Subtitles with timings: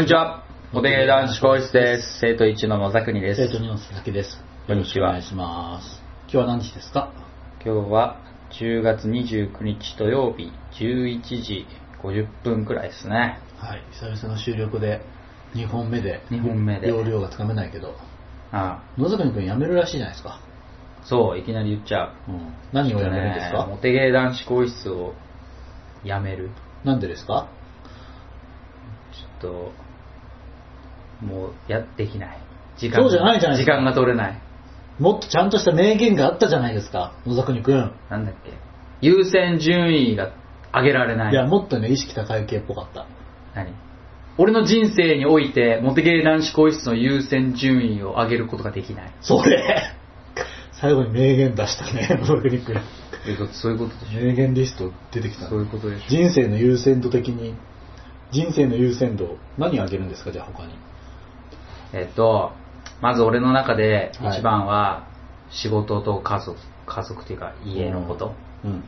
[0.00, 0.42] こんにちは。
[0.72, 2.20] お手芸男子講室です。
[2.22, 3.46] 生徒1の野沢国です。
[3.48, 4.42] 生徒2の佐々木です。
[4.66, 6.02] こんにちはよろしくお願いします。
[6.22, 7.12] 今日は何日ですか？
[7.62, 8.16] 今日は
[8.50, 10.50] 10月29日土曜日
[10.82, 11.66] 11時
[12.02, 13.40] 50分くらいですね。
[13.58, 15.02] はい、久々の収録で
[15.54, 17.94] 2本目で、二本目で容量がつかめないけど、
[18.52, 20.40] あ野崎君辞めるらしいじゃないですか。
[20.40, 22.32] あそう、いきなり言っちゃう。
[22.32, 25.12] うん、何を辞めるんですか、ねお手芸男子講室を
[26.04, 26.48] やめる。
[26.84, 27.50] なんでですか？
[29.12, 29.72] ちょっと、
[31.22, 32.38] もう、やってきない。
[32.76, 34.42] 時間そうじゃないじゃないですか時間が取れない。
[34.98, 37.92] もっとちゃんとした名言があったじゃないですか、野崎君。
[38.10, 38.52] なんだっけ。
[39.00, 40.32] 優先順位が
[40.74, 41.32] 上げられない。
[41.32, 43.06] いや、もっとね、意識高い系っぽかった。
[43.54, 43.72] 何？
[44.38, 49.12] 俺の人生において、モテゲー男子更衣室の優先順位を上げることができない。
[49.20, 49.92] それ
[50.72, 52.80] 最後に名言出したね、 野崎君。
[53.22, 55.48] そういうことそういうことでし名言リスト出てきたょ。
[55.50, 56.08] そういうことでしょ。
[56.08, 57.54] 人生の優先度的に、
[58.30, 60.72] 人生の優先度、何あげるんですか、じゃあ他に。
[61.92, 62.52] えっと、
[63.00, 65.08] まず俺の中ではい一番は、
[65.50, 68.34] 仕事と家族、家族っていうか家のこと。
[68.64, 68.82] うんうんうん。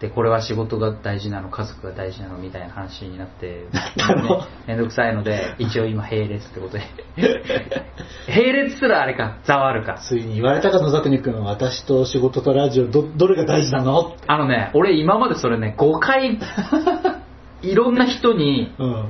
[0.00, 6.84] で、これは仕事が大事なの、家族が大事なのみたいな話になって、だろうめんどくさいので、一応今並列ってことで。
[8.26, 9.98] 並列すらあれか、ざわるか。
[9.98, 14.16] ついに言われたか野崎君私と仕事とラジオどどれが大事なの？
[14.26, 16.38] あのね、俺今までそれね、5回、
[17.62, 19.04] いろんな人にうんはい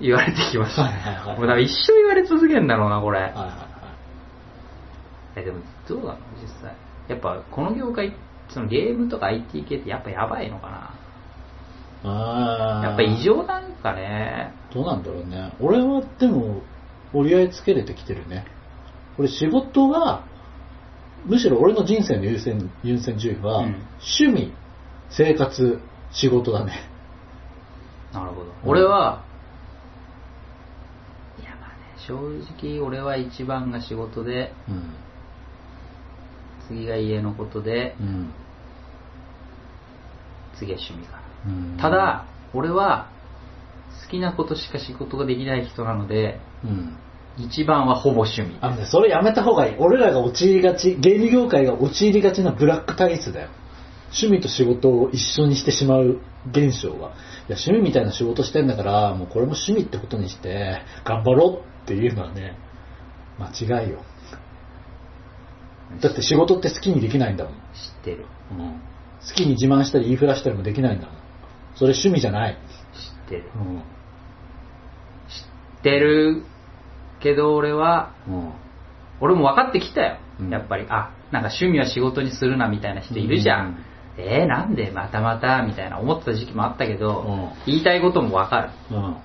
[0.00, 0.82] 言われてきました。
[0.82, 3.20] はいはいもうだから一生言われ続けんだろうな、これ。
[3.20, 3.68] はいは
[5.36, 6.74] え、でもどうなの実際。
[7.08, 8.14] やっぱこの業界、
[8.48, 10.94] そのゲームとか IT 系ってやっぱやばいのか
[12.04, 14.52] いあやっぱ異常なんかね。
[14.72, 16.62] どうなんだろうね俺はでも
[17.12, 18.46] 折り合いつけれてきてるね
[19.18, 20.24] 俺仕事は
[21.26, 23.86] むしろ俺の人生の優先優先順位は、うん
[24.18, 24.52] 趣味
[25.10, 25.78] 生活
[26.10, 26.72] 仕事だね
[28.12, 28.52] なるほど。
[28.64, 29.24] 俺は、
[32.06, 32.14] 正
[32.60, 34.82] 直俺は一番が仕事で、うん
[36.68, 38.32] 次が家のことで、うん
[40.56, 41.22] 次は趣味かな。
[41.46, 43.10] うんただ、俺は
[44.04, 46.96] 好きなことしか仕事ができない人なので、うん
[47.38, 48.58] 一番はほぼ趣味。
[48.60, 49.76] あ、それやめた方がいい。
[49.78, 53.48] 俺らが陥りがち、ゲーム業界が陥りがちなブラック体質だよ。
[54.12, 56.20] 趣味と仕事を一緒にしてしまう
[56.50, 56.94] 現象は。
[56.94, 57.08] いや、
[57.56, 62.56] 趣味みたいな仕事してんだから、もうこれも趣味ってことにして、頑張ろうっていうのはね、
[63.38, 63.98] 間違いよ。
[66.00, 67.52] だって仕事って好きにできないんだもん。
[67.54, 67.60] 知っ
[68.04, 68.26] てる。
[68.50, 68.80] うん
[69.24, 71.16] 好きに自慢したり言いふらしたりもできないんだもん。
[71.76, 72.58] それ趣味じゃない。
[72.92, 73.50] 知ってる。
[73.54, 73.78] うん。
[73.78, 73.84] 知っ
[75.82, 76.42] てる
[77.20, 78.52] けど俺は、うん。
[79.20, 80.18] 俺も分かってきたよ。
[80.40, 83.66] うんやっぱり、あ、なんか趣味は仕事にするなみたいな人いるじゃん。
[83.66, 83.76] うん
[84.18, 88.70] えー、なんでまたまたみたいな思ってた時期もあったけど、うん言いたいことも分かる。
[88.90, 89.16] うん。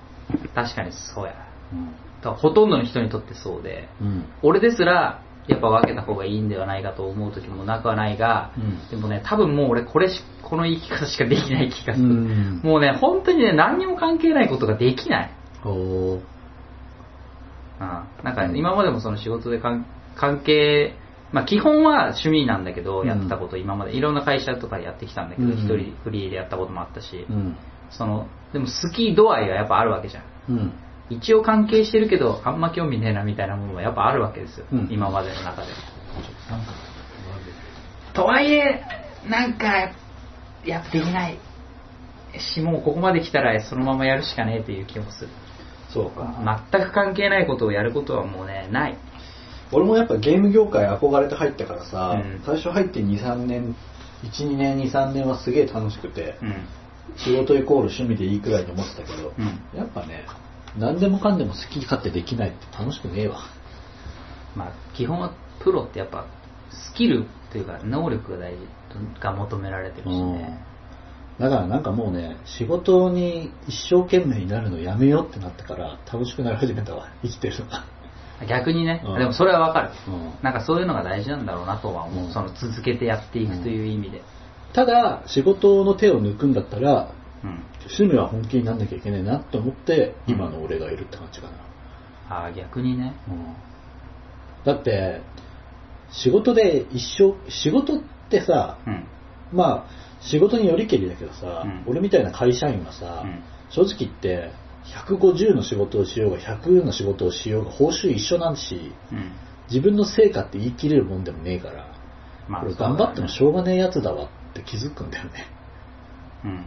[0.54, 1.34] 確かにそうや。
[1.72, 2.07] うん。
[2.18, 4.24] だからほとんどの人にとってそうで、うん。
[4.42, 12.06] 俺ですら、やっぱ分けた方がいいんではないかと思う時もなくはないが、うんでもね、多分もう俺これし、この言い方しかできない気がする。
[12.06, 15.30] うんもうね、本当にね、何にも関係ないことができない。
[15.64, 16.20] おーうん。
[17.80, 19.86] なんか今までもその仕事で関
[20.16, 20.94] 関係、
[21.32, 27.56] まあ基本は趣味なんだけど、うんやってたこと今までいろんな会社とかでやってきたんだけど、うん一人フリーでやったこともあったし、うん。
[27.90, 30.72] その、でも好き度合いがやっぱあるわけじゃん。
[31.10, 31.16] うん。
[31.16, 34.66] 一応関係してるけど、あんま興味ねえなみたいなものもやっぱあるわけですよ。
[34.72, 35.68] うん今までの中で。
[38.14, 38.82] とはいえ、
[39.28, 39.92] なんか、
[40.64, 41.38] やっぱできない。
[42.38, 45.30] し、もうここまで来たらそのままやるしかねえっていう気もする。
[45.92, 46.68] そうか。
[46.72, 48.96] 全く関係ないことをやることはもうね、ない。
[49.72, 53.74] 俺もやっぱゲーム業界憧れて入ったからさ、うん最初入って2、3年、
[54.24, 56.54] 1、2年、2、3年はすげえ楽しくて、うん。
[57.16, 60.24] 仕事イコール趣味でいいくらいに思ってたけど、うんやっぱね、
[60.78, 63.40] 何でもかんでも好き勝手できないって楽しくねえわ。
[64.56, 66.26] まあ、基本はプロってやっぱ、
[66.70, 68.58] スキルっていうか、能力が大事
[69.20, 70.60] が求められてるしね。
[71.38, 77.84] だからなんかもうね、仕事に一生懸命になるのやめようってなってから楽しくなり始めたわ、生きてるのが。
[78.46, 79.90] 逆にね、うんでもそれはわかる。
[80.08, 82.26] うんなんかそういうのが大事なんだろうなとは思う。
[82.26, 84.22] うんその続けてやっていくという意味で。
[84.72, 87.08] ただ、仕事の手を抜くんだったら、うん。
[87.80, 92.36] 趣味は本気になんなきゃいけないなって思って、今の俺がいるって感じかな。
[92.36, 93.14] ああ、逆にね。
[94.64, 95.22] だって、
[96.10, 99.06] 仕事で一生、仕事ってさ、うん。
[99.52, 104.50] まあ、仕事によりけりだけどさ、うん俺みたいな会社員はさ、うん正直言って、
[105.06, 109.32] 150の仕事をしようが100の仕事をしようが報酬一緒なんし、うん。
[109.70, 111.94] 自分の成果って言い切れるもんでもねえから、
[112.48, 115.46] まあ俺頑張ってもしょうがねえやつだわって気づくんだよね。
[116.44, 116.64] うん。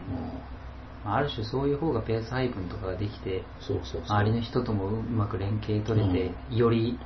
[1.03, 3.43] まあある種そういう方がペース配分とかができて。
[3.61, 6.99] 周りの人ともうまく連携取れて、より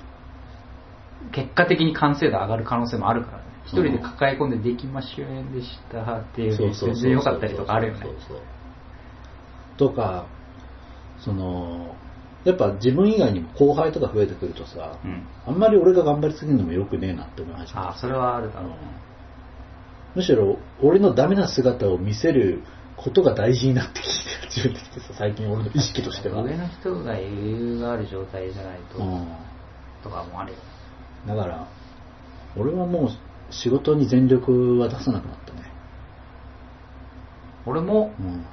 [1.32, 3.44] 結果的に完成度上がる可能性もあるからね。
[3.66, 8.06] 一人で抱え込んでできましょんでしたっていうそうそうそう全然良かったりとかあるよね
[9.78, 10.28] とか、
[11.20, 11.96] その、
[12.46, 15.28] やっぱ自分以外にも後輩とか増えてくるとさ、うん。
[15.48, 18.78] あんまり俺が頑張りすぎるのもよくねえなって思い始めたああ、それはあるだろうね。
[20.16, 22.64] むしろ俺のダメな姿を見せる
[22.98, 24.12] ことが大事になってきて
[24.50, 29.28] 始めてきてさ最近俺の意識としては、上の人が余裕がある状態じゃないと、うん、
[30.04, 30.58] とかもあるよ。
[30.58, 30.64] ね。
[31.28, 31.68] だから
[32.56, 33.10] 俺はもう
[33.54, 35.72] 仕事に全力は出さなくなったね。
[37.66, 38.46] 俺もうん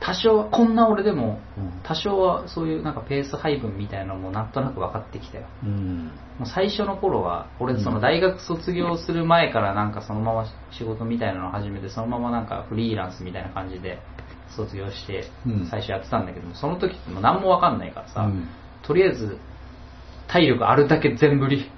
[0.00, 1.80] 多少は、こんな俺でも、うん。
[1.82, 5.46] 多少はそういうなんかペース配分みたいなのもなんとなく分かってきたよ。
[5.64, 6.10] うん。
[6.38, 8.02] もう最初の頃は、俺そのうん。
[8.02, 13.98] 大学卒業する前からなんかそのまま仕事みたいなのを始めて、そのままなんかフリーランスみたいな感じで
[14.54, 18.48] 卒業してうん、最初やってたんだけども、その時ってもう何も分かんないからさ、うん。
[18.82, 19.38] とりあえず
[20.28, 21.70] 体力あるだけ全振り、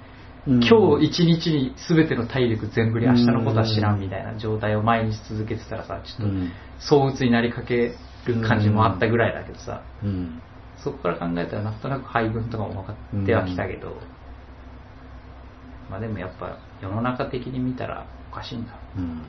[0.47, 0.63] うん。
[0.63, 6.51] 今日一日に全ての体力全振り、明日のことは知らんみたいな状態を毎日続けてたらさ、ちょっとうん。
[6.79, 7.95] 躁鬱になりかけ
[8.25, 10.41] る感じもあったぐらいだけどさ、うん。
[10.83, 13.97] そこから考えたらなんとなく配分とかも分かってはきたけど、
[15.89, 18.79] まあでもやっぱ世の中的に見たらおかしいんだ。
[18.97, 19.23] うん。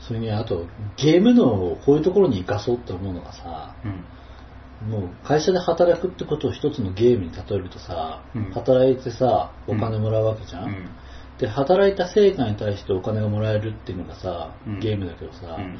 [0.00, 4.90] それにあとゲームのこういうところに生かそうって思うのがさうん。
[4.90, 8.52] もう会社で働くってことを一つのゲームに例えるとさ、うん。
[8.52, 10.88] 働いてさお金もらうわけじゃん、うん。
[11.38, 14.80] で働いた成果に対してお金がもらえるっていうのがさ、うん。
[14.80, 15.78] ゲームだけどさ、うん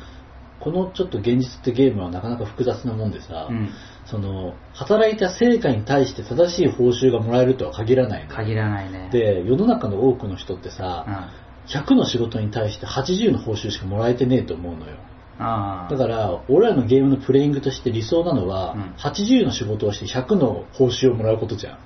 [0.60, 3.70] このちょっと現実ってゲームはなかなか複雑なもんでさ、うん
[4.10, 9.10] その働いた成果に対して正しい報酬がもらえるとは限らないの限らないね。
[9.12, 11.80] で世の中の多くの人ってさ、うん。
[11.82, 14.96] 100の仕事に対して80の報酬しかもらえてねえと思うのよ。
[15.38, 21.78] だから俺らのゲームのプレイングとして理想なのは、うん80の仕事をして100の報酬をもらうことじゃん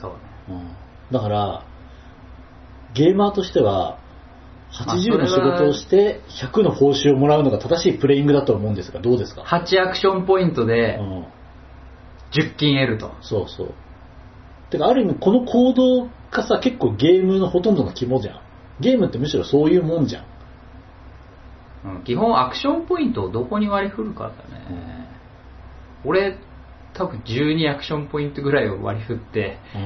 [0.00, 0.18] そうね。
[0.48, 0.70] うん
[1.12, 1.64] だから、
[2.94, 3.99] ゲーマーとしては、まあ
[4.72, 11.22] 80の仕事をして100の報酬をもらうのが正しいプレイングだと思うんですが、どうですか？8アクションポイントでうん、
[12.32, 13.12] 10金得ると。
[13.20, 13.74] そうそう。
[14.70, 18.40] てか、ある意味この行動がさ、結構ゲームのほとんどの肝じゃん。
[18.80, 20.24] ゲームってむしろそういうもんじゃん。
[21.82, 25.08] うん、基本アクションポイントをどこに割り振るかだね。
[26.04, 26.38] 俺、
[26.94, 29.78] 多分12アクションポイントぐらいを割り振って、う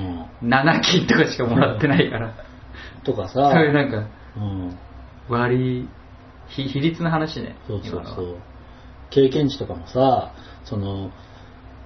[0.47, 0.49] ん。
[0.49, 2.35] 7金とかしかもらってないから。
[3.05, 4.79] とか そうさ、いうなんか、うん。
[5.29, 5.89] 割り、
[6.49, 7.57] 比比率の話ね。
[7.67, 8.37] そうそう今のはそう。
[9.11, 10.33] 経験値とかもさ、
[10.65, 11.11] その、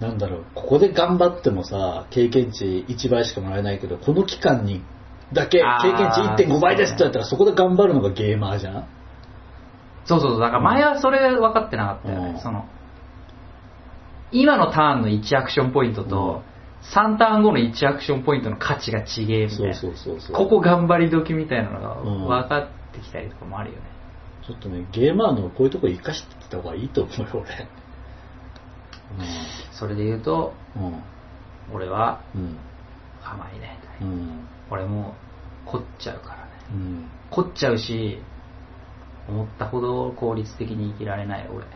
[0.00, 4.82] なんだろう、ここで頑張ってもさ、経験値1倍しかもらえないけど、この期間に
[5.32, 6.08] だけあー経験
[6.38, 8.88] 値1.5倍ですって言ったら、そこで頑張るのがゲーマーじゃん
[10.04, 10.40] そうそうそう。
[10.40, 12.30] だから前はそれ分かってなかったよね。
[12.30, 12.64] うんその、
[14.30, 16.42] 今のターンの1アクションポイントと、
[16.82, 19.74] 3ターン後の1アクションポイントの価値が違えみたいな。
[19.74, 20.36] そうそうそうそう。
[20.36, 23.82] ここ頑張り時みたいなのがうん分かってきたりとかもあるよね。
[24.46, 27.68] ちょっとね、ゲーマーのこういうとこ生かしていった方がいいと思うよ、俺。
[29.72, 30.86] それで言うと、うん。
[30.86, 31.02] うん。
[31.74, 32.56] 俺はうん。
[33.22, 33.78] 甘いね。
[34.00, 34.46] うん。
[34.70, 35.14] 俺も
[35.66, 36.50] 凝っちゃうからね。
[36.72, 37.10] うん。
[37.30, 38.22] 凝っちゃうし、
[39.28, 41.66] 思ったほど効率的に生きられない俺。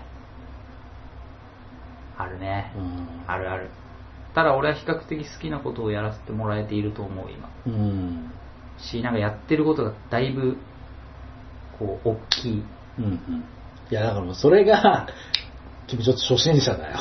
[2.17, 2.73] あるね。
[2.77, 3.07] うん。
[3.27, 3.71] あるある。
[4.35, 7.51] ただ俺は比較的好きなことをやらせてもらえていると思う今。
[7.67, 8.33] うん。
[8.79, 10.57] し、なんかやってることがだいぶ、
[11.79, 12.65] こう、大きい。
[12.99, 13.45] うんうん。
[13.91, 15.07] いや、だからもうそれが、
[15.87, 16.99] 君ちょっと初心者だよ。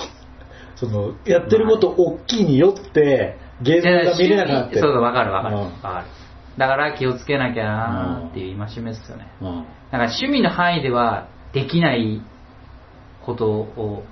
[0.76, 4.82] その、やってること大きいによって、ゲームが見れなくなってる。
[4.82, 5.56] そうそう、わかるわかる。
[5.56, 6.22] うんわかる。
[6.58, 9.32] だから気をつけなきゃなっていう戒めですよね。
[9.42, 9.48] うん。
[9.48, 12.22] なんか趣味の範囲ではできない
[13.26, 14.04] ことを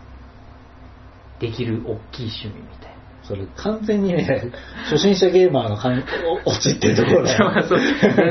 [1.40, 2.88] できる大きい趣味みたいな。
[3.29, 4.51] それ完全にね、
[4.89, 6.03] 初心者ゲーマーの感
[6.45, 7.62] お陥ってるところだよ。
[7.62, 7.79] そう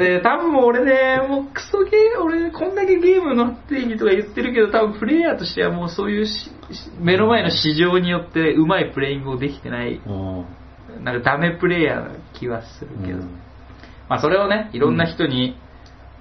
[0.01, 6.27] で多分俺ね、もうクソゲー、俺こんだけゲームの定義とか言ってるけど、多分プレイヤーとしてはもうそういう
[6.99, 10.45] 目の前の市場によってうまいプレイングをできてない、うん。
[11.05, 13.19] なんかダメプレイヤーな気はするけど。
[13.19, 13.39] うん
[14.09, 15.55] まあそれをね、いろんな人に、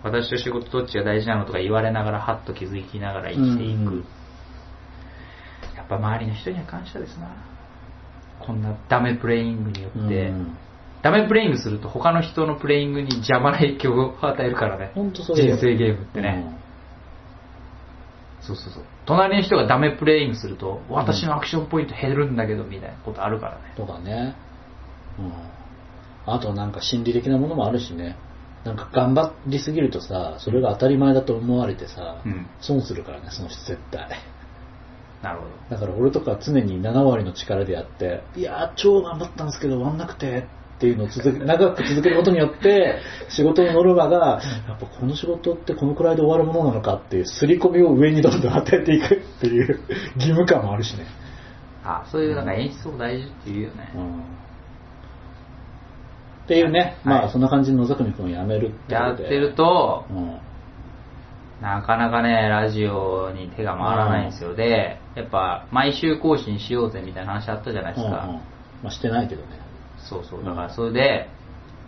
[0.04, 3.80] 私と仕事どっちが大事なのとか言われながら、はっと気づきながら生きていく。
[3.80, 4.06] うん
[5.76, 7.30] やっぱ周りの人には感謝ですな。
[8.48, 10.58] こんなダメプレイングによって、うん
[11.04, 14.92] ダメプレイングすると他の人のプレイングに邪魔な影響を与えるからね。
[14.96, 16.60] 人生ゲームってね。
[18.42, 18.84] そうそうそう。
[19.06, 23.74] 隣の人がダメプレイングすると、私のアクションポイント減るんだけど、みたいなことあるからね。
[23.78, 24.36] とかね。
[25.20, 25.34] うん。
[26.26, 28.18] あとなんか心理的なものもあるしね。
[28.66, 34.10] なんか頑張りすぎるとさ、それが当たり前だと思われてさ、うん損するからね、その人絶対。
[35.22, 35.76] なるほど。
[35.76, 40.48] だから俺とかは常に7割の力でやって、いやー超頑張ったんですけど終わんなくて
[40.78, 49.80] っていうのを続け、 長く続けることによって、仕事のノルマが、やっぱこの仕事ってこのくらいで終わるものなのかっていう刷り込みを上にどんどん与えていくっていう
[50.16, 51.06] 義務感もあるしね。
[51.84, 53.92] あ、そういうなんか演出も大事って言うよね。
[53.96, 54.20] うん。
[54.20, 54.22] っ
[56.48, 57.26] ていうね、まはい。
[57.26, 60.38] あそんな感じで野崎君を辞めるってやってる、と、うん
[61.62, 64.56] なかなかね、ラジオに手が回らないんですよ。
[64.56, 68.26] で、やっぱ、毎週更新しようぜみたいな話あったじゃないですか。
[68.26, 68.42] うんうん
[68.84, 69.60] まあしてないけどね。
[69.98, 70.46] そうそう。
[70.46, 71.30] だからそれで、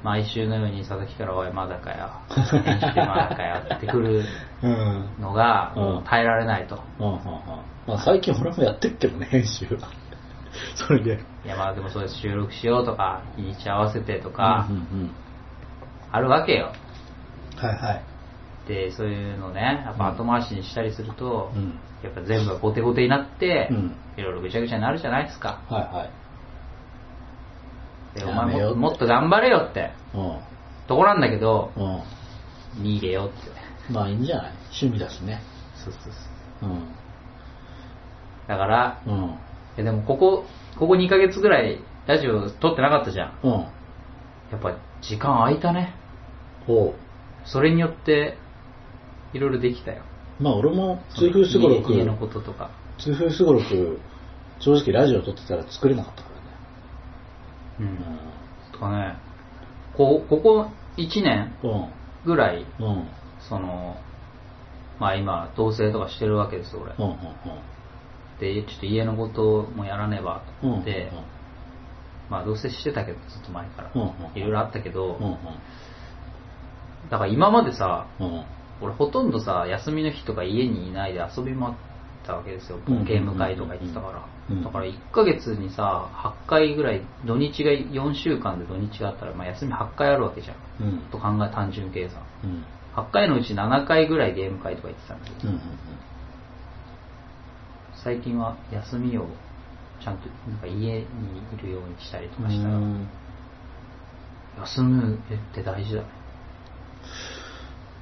[0.04, 2.10] 毎週のように佐々木から、おい、まだかよ。
[2.66, 4.24] 編集まだかよってくる
[4.64, 5.06] うん。
[5.20, 5.74] のが、
[6.06, 6.80] 耐えられないと。
[7.00, 7.20] うんうんうん
[7.88, 9.90] まあ最近俺もやってるけどね、編集は。
[10.76, 11.20] それで。
[11.46, 12.16] いや、まあでもそうです。
[12.18, 14.68] 収録しようとか、日にち合わせてとか
[16.12, 16.72] あるわけよ。
[16.74, 16.90] うん
[17.60, 18.09] はいはい。
[18.70, 25.60] で、そういうのね、やっぱ後回しにしたりすると、うんやっぱ全部が後手後手になって、うんいろいろぐちゃぐちゃになるじゃないですか。
[25.70, 26.06] はいは
[28.16, 28.20] い。
[28.20, 30.40] でお前ももっと頑張れよってうん。
[30.88, 32.84] とこなんだけど、うん。
[32.84, 33.34] 2入れよって。
[33.92, 34.54] まあいいんじゃない？
[34.82, 35.42] 趣味だしね。
[35.76, 36.14] そうそう
[36.62, 36.70] そう。
[36.70, 36.88] うん。
[38.48, 39.84] だから、うん。
[39.84, 40.46] でもここ、
[40.78, 43.40] ここ2ヶ月ぐらいラジオ撮ってなかったじゃん。
[43.44, 43.52] うん。
[43.52, 45.96] やっぱ時間空いたね。
[46.66, 46.94] ほ
[47.46, 48.38] それによって、
[49.34, 50.04] いろいろできたよ。
[50.40, 50.44] う。
[50.44, 52.72] まあ俺も痛風すごろく、家家のこととか。
[52.98, 54.00] 痛風すごろく、
[54.60, 56.30] 正直ラジオ撮ってたら作れなかったか
[57.80, 57.92] らね。
[57.92, 58.72] うん。
[58.74, 59.18] とかね、
[59.96, 60.68] こここ
[60.98, 61.90] 1年うん。
[62.26, 62.86] ぐらい、うん。
[62.86, 63.08] うん。
[63.48, 63.96] その、
[65.00, 66.94] まあ今、同棲とかしてるわけですよ、俺。
[66.98, 67.12] うん。
[67.12, 67.18] うん。
[68.40, 70.74] で、ちょっと家のこともやらねばとうん。
[70.74, 71.12] 思って、
[72.30, 73.92] まあ同棲してたけど、ずっと前から。
[73.94, 75.38] うんうんいろいろあったけど、うん。
[77.10, 78.46] だから今までさ、うん。
[78.82, 78.88] うん。
[78.88, 81.74] 俺ほとんどさ、休みの日とか家にいないで遊び回っ
[82.26, 82.80] たわけですよ。
[82.88, 84.26] うんゲーム会とか行ってたから。
[84.50, 86.10] うんだから1ヶ月にさ、
[86.46, 90.58] 8回ぐらい、土日が4週間で土日があったら、まあ休み8回あるわけじゃん。
[90.84, 91.00] うん。
[91.12, 92.24] と考え単純計算。
[92.44, 92.66] うん。
[92.96, 95.60] 8回のうち7回ぐらいゲーム会とか行ってたんだけど、うん。
[98.04, 99.28] 最近は休みを
[100.04, 101.04] ちゃんとなんか家に
[101.54, 103.08] いるようにしたりとうかしたら、ん。
[104.62, 105.18] 休むっ
[105.54, 106.08] て大事だね。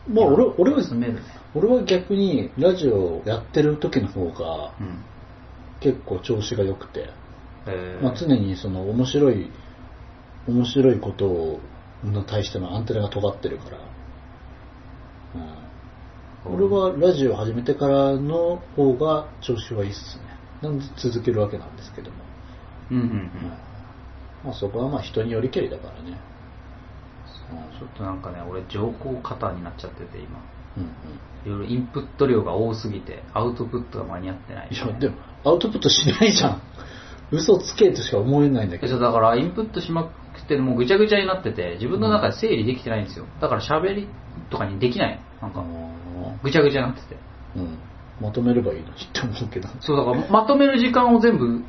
[0.09, 1.15] まあ俺、俺は、ね。
[1.53, 5.03] 俺は逆にラジオやってる時の方がうん。
[5.79, 7.09] 結構調子が良くて、
[7.67, 9.51] えーまあ、常にその面白い、
[10.47, 11.59] 面白いことを
[12.03, 13.77] の対してのアンテナが尖ってるから、
[16.47, 20.23] うん、俺はラジオ始めてからの方が調子はいいっすね。
[20.61, 22.17] なんで続けるわけなんですけども。
[22.91, 23.11] うんうんうん。
[23.11, 23.21] うん
[24.43, 26.19] まあ、そこはまあ人によりけりだからね。
[27.79, 30.39] ちょっとなんかね、俺情報過多になっちゃってて今。
[31.45, 36.61] いろいろインプット量が多すぎて、アウトプットが間に合ってない、いや、でも、アウトプットしないじゃん。
[37.31, 38.99] 嘘つけとしか思えないんだけえど。
[38.99, 40.07] だからインプットしまく
[40.39, 43.25] ってもうぐちゃぐちゃになってて、自分の中で整理できてないんですよ。
[43.41, 44.07] だから喋り
[44.49, 45.19] とかにできない。
[45.41, 45.63] なんか、
[46.41, 47.17] ぐちゃぐちゃになってて。
[47.57, 47.77] うん。
[48.21, 49.67] まとめればいいのにって思うけど。
[49.81, 51.63] そう、だからまとめる時間を全部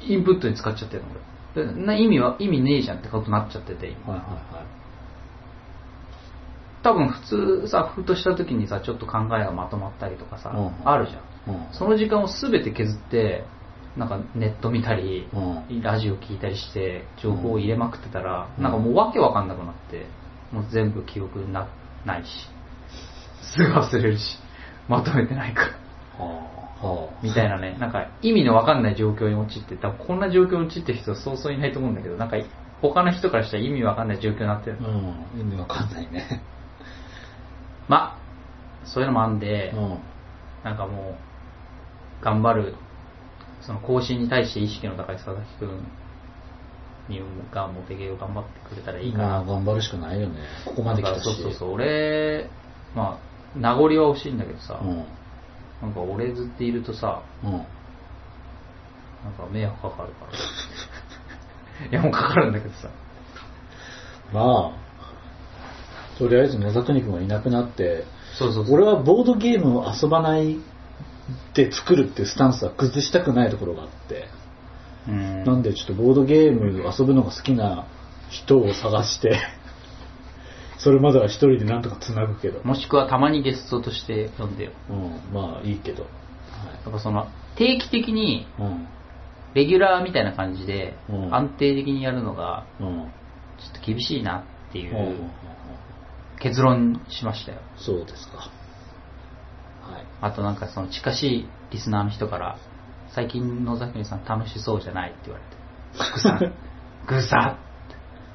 [0.00, 1.98] インプットに使っちゃってるの俺。
[1.98, 4.75] 意味は、意味ねえじゃんってことになっちゃってて、今はいはいはい。
[6.86, 11.54] 多分普通さ、ふとした時にさ、ちょっと考えがまとまったりとかさ、うんあるじゃん。
[11.54, 13.44] うんその時間を全て削って、
[13.96, 20.06] なんかネット見たり、うんラジオ聞いたりして、情報を入れまくってたら、うんなんかもうわけわかんなくなって、
[20.52, 21.66] もう全部記憶にな
[22.04, 22.28] ないし、
[23.42, 24.38] すぐ忘れるし、
[24.88, 25.70] まとめてないから。
[27.20, 32.36] みたいなね、なんか意味のわかんない状況に陥って、多分こんな状況に陥ってる人はそうそういないと思うんだけど、なんか
[32.80, 34.78] 他の人からしたら意味わかんない状況になってる。
[34.78, 35.40] うん。
[35.40, 36.42] 意味わかんないね。
[37.88, 39.98] まあ、そういうのもあんで、うん。
[40.64, 41.16] なんかも
[42.20, 42.74] う、頑張る、
[43.60, 45.86] その更新に対して意識の高い佐々木くん
[47.08, 47.20] に
[47.52, 49.36] がモテゲーを頑張ってくれたらいいかまな。
[49.38, 50.40] あ頑張るしかないよね。
[50.64, 51.24] ここまで来たし。
[51.24, 52.50] そうそうそう、俺、
[52.94, 53.20] ま
[53.54, 55.06] あ、名残は欲しいんだけどさ、うん。
[55.82, 57.50] なんか俺ずっといるとさ、うん。
[57.50, 57.60] なん
[59.36, 60.32] か迷惑かかるから。
[61.90, 62.88] いや、もうかかるんだけどさ。
[64.32, 64.85] まあ、
[66.18, 68.04] とりあえず野崎君がいなくなって、
[68.38, 68.66] そうそう。
[68.70, 70.58] 俺はボードゲームを遊ばない
[71.54, 74.28] で作るっていうスタンスは崩したくないところがあって、
[75.08, 77.86] うんなんでちょっとボードゲーム遊ぶのが好きな
[78.30, 79.38] 人を探して、
[80.78, 82.60] それまでは一人でなんとか繋ぐけど。
[82.64, 84.72] もしくはたまにゲストとして呼んでよ。
[84.90, 86.02] うん、まあいいけど。
[86.02, 86.08] は
[86.84, 88.46] やっぱその、定期的に、い。
[88.58, 88.86] うん。
[89.54, 92.86] レギュラーみたいな感じでう、ん安定的にやるのが、うん。
[92.86, 94.96] ちょっと厳しいなっていう。
[94.96, 95.30] うん
[96.40, 97.60] 結論しましたよ。
[97.76, 98.38] そうですか。
[98.38, 100.06] はい。
[100.20, 102.58] あとなんかその近しいリスナーの人から、
[103.14, 105.56] 最近野崎さん楽しそうじゃないって言われて。
[106.12, 106.52] ぐさっ、
[107.06, 107.58] ぐさ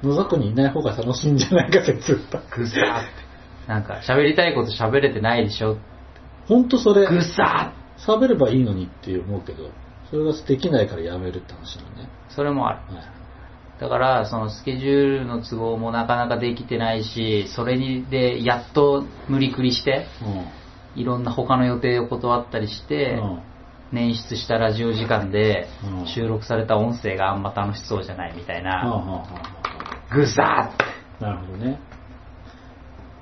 [0.04, 2.40] 野里にいない方が楽しいんじゃないか説だ。
[2.40, 3.32] っ、ぐさって。
[3.68, 5.78] なんか喋りたいこと喋れてないでしょ。
[6.48, 9.70] ほんとそれ、ぐさっ喋ればいいのにって思うけど、
[10.10, 12.10] それができないからやめるって話だね。
[12.30, 12.96] それもある。
[12.96, 13.21] はい。
[13.82, 20.06] だから、そのスケジュールの都合もなかなかできてないし、それにでやっと無理くりして、
[20.96, 23.42] いろんな他の予定を断ったりして、うん。
[23.92, 29.26] 捻出したラジオ時間でうん収録された音声があんま楽しそうじゃないみたいな、は
[30.14, 30.86] ぐさって。
[31.20, 31.80] あなるほどね。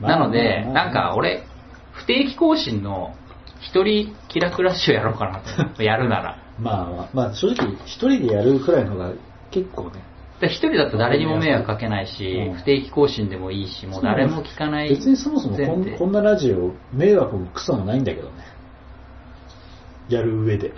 [0.01, 1.43] なので、まあなんか、俺、
[1.93, 3.15] 不定期更新の
[3.61, 5.41] 一人気楽ラッシュやろうかな
[5.73, 5.81] と。
[5.81, 6.37] やるなら。
[6.59, 9.11] ま あまあ、まあ正直一人でやるくらいのが
[9.51, 10.03] 結構ね。
[10.39, 14.89] で一人だと誰にも迷惑かけないしうん、不定期更新でもいいし、もう誰も聞かない。
[14.89, 18.45] 別にそもそもこんこんなラジオ迷惑もクソもないんだけどね。
[20.07, 20.73] やる上で。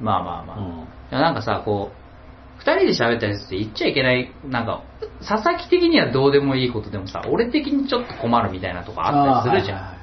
[0.00, 0.58] まあまあまあ。
[0.58, 0.64] うん。
[0.64, 4.82] いやなんかさ、こう、二人で喋ったやつって言っちゃいけない、なんか、
[5.26, 9.78] 佐々木的にはどうでもいいことでもさ、俺的にちょっと困るみたいなとこあったりするじゃん。
[9.78, 10.02] はいはい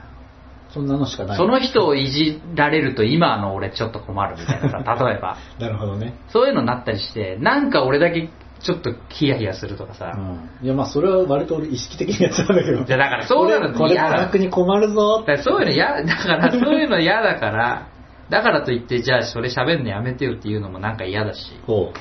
[0.71, 1.37] そんなのしかない。
[1.37, 5.37] その人をいじられると今の俺ちょっと困るみたいなさ、 例えば。
[5.59, 6.13] なるほどね。
[6.27, 8.29] そういうのになったりして、なんか俺だけ
[8.61, 10.13] ちょっとヒヤヒヤするとかさ。
[10.15, 10.49] うん。
[10.61, 12.83] いやまあそれは割と俺意識的にやってたんだけど。
[12.83, 17.87] じゃあだからそういうのこれ、これ嫌だ逆に困るぞだからそういうの嫌、 だからそういうの嫌だから、
[18.29, 21.59] だからといって、じゃあそれ喋るのやめてよっていうのもなんか嫌だし。
[21.65, 21.93] ほ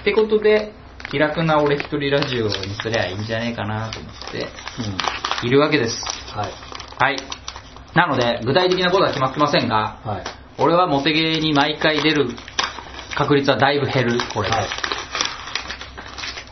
[0.00, 0.72] ってことで、
[1.10, 4.42] 気楽な俺一人ラジオにすりゃいいんじゃねえかなと思って、う。
[5.42, 5.48] うん。
[5.48, 6.04] いるわけです。
[6.36, 6.50] はい。
[6.98, 7.16] はい。
[7.94, 10.24] なので、具体的なことは決まってませんが、はい。
[10.58, 12.28] 俺はモテゲーに毎回出る
[13.16, 14.56] 確率はだいぶ減る、これで。
[14.56, 14.68] はい。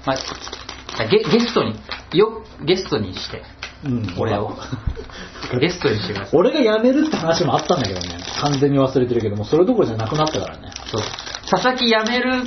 [0.07, 1.75] まあ、ゲゲストに、
[2.13, 3.43] よ、ゲストにして、
[3.85, 4.15] うん。
[4.19, 4.57] 俺を。
[5.61, 6.39] ゲストにしてください。
[6.39, 8.19] 俺が辞めるって話もあったんだけどね。
[8.41, 10.71] 完全に忘れてるけども、それどころじゃなくなったからね。
[10.91, 11.03] そう。
[11.51, 12.43] 佐々木辞める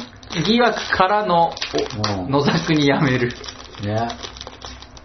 [0.45, 1.53] 疑惑からの、
[2.07, 3.29] うんお野沢に辞める。
[3.83, 4.07] ね。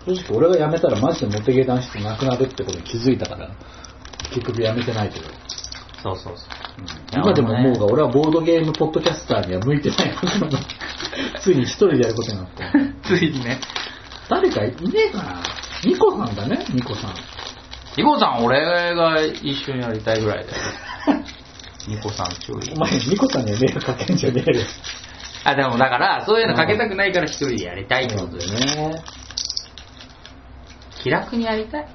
[0.06, 3.50] 正直俺が辞めたらマジでモテゲー男子ってなくなるってことに気づいたから、
[4.30, 5.26] 結局辞めてないけど。
[6.02, 6.48] そうそうそう。
[7.12, 10.14] 今でも思うが、俺はボードゲームポッドキャスターには向いてない
[11.40, 12.64] ついに一人でやることになって。
[13.04, 13.60] ついにね。
[14.28, 14.74] 誰かいね
[15.08, 15.42] えかな
[15.84, 17.14] ニコさんだね、ニコさん。
[17.96, 21.24] ニコさん、俺が一緒にやりたいぐらいだよ。
[21.88, 22.76] ニコさん注意お。
[22.78, 24.64] 前、ニコさんには迷惑かけんじゃねえよ。
[25.44, 29.02] あ、でもだから、そういうのかけたくないから一人でやりたいってことでね。
[31.02, 31.86] 気楽にやりたい。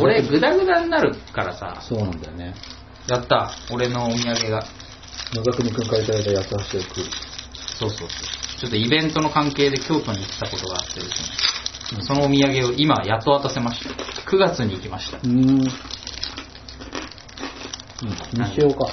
[0.00, 2.54] 俺、グダグダになるからさ、そうなんだよね。
[3.08, 3.50] やった。
[3.70, 4.64] 俺のお土産が。
[5.34, 7.04] 野田国君からいただいた八つ橋を食う。
[7.78, 8.08] そうそうそう。
[8.60, 11.28] ちょっとイベントの関係で京都に行ったことがあってですね。
[11.98, 13.94] うんそのお土産を今、やっと渡せました。
[14.30, 15.20] 9月に行きましたう。
[15.22, 15.30] ーん。
[15.30, 15.66] うん、に
[18.52, 18.84] しようか。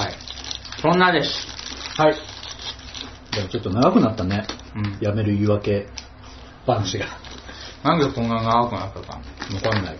[0.00, 0.14] はい。
[0.82, 1.46] そんなです。
[1.96, 2.14] はい。
[3.34, 4.46] でもちょっと長くなったね。
[4.76, 4.98] うん。
[5.00, 5.88] 辞める言い訳
[6.66, 7.06] 話が。
[7.82, 9.18] なんでこんな長くなったか。
[9.54, 9.98] わかんない。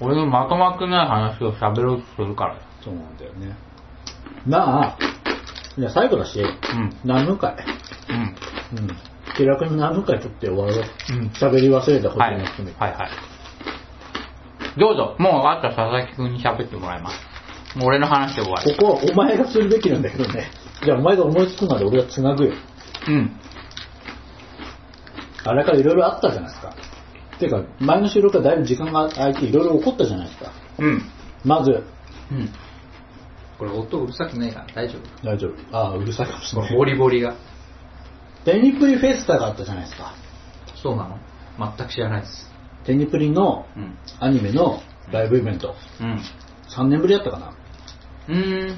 [0.00, 2.56] 俺のまとまってない話を喋ろうとするから。
[2.82, 3.56] そうなんだよね。
[4.46, 4.98] まあ、
[5.78, 6.96] じゃあ最後だし、うん。
[7.04, 7.54] 何分回。
[8.08, 8.78] うん。
[8.78, 8.96] うん。
[9.36, 10.84] 気楽に何分回撮って終わろう。
[11.10, 12.34] うん喋り忘れたことはい。
[12.34, 12.80] はいも含めて。
[12.82, 12.96] はい。
[14.78, 15.16] どうぞ。
[15.18, 17.78] もうあとは佐々木くんに喋ってもらいます。
[17.78, 18.76] もう俺の話で終わり。
[18.76, 20.50] ここはお前がするべきなんだけどね。
[20.84, 22.54] じゃあお前が思いつくまで俺が繋ぐよ。
[23.08, 23.40] うん。
[25.44, 26.74] あれからいろいろあったじゃないですか。
[27.42, 30.52] ていうか、前の収録はだいぶ時間が空いていろいろ起こったじゃないですか。
[30.78, 31.02] うん。
[31.44, 32.48] まず、うん。
[33.58, 35.26] これ音うるさくないから大丈夫。
[35.26, 35.76] 大丈夫。
[35.76, 36.76] ああ、うるさいかもしれない。
[36.76, 37.34] ボリボリが。
[38.44, 40.14] テニプリフェスタがあったじゃないですか。
[40.82, 41.18] そうなの？
[41.76, 42.50] 全く知らないです。
[42.84, 43.96] テニプリのうん。
[44.18, 44.80] アニメの
[45.12, 45.74] ライブイベント。
[46.00, 46.20] うん。
[46.76, 47.54] 3年ぶりだったかな。
[48.28, 48.76] うーん。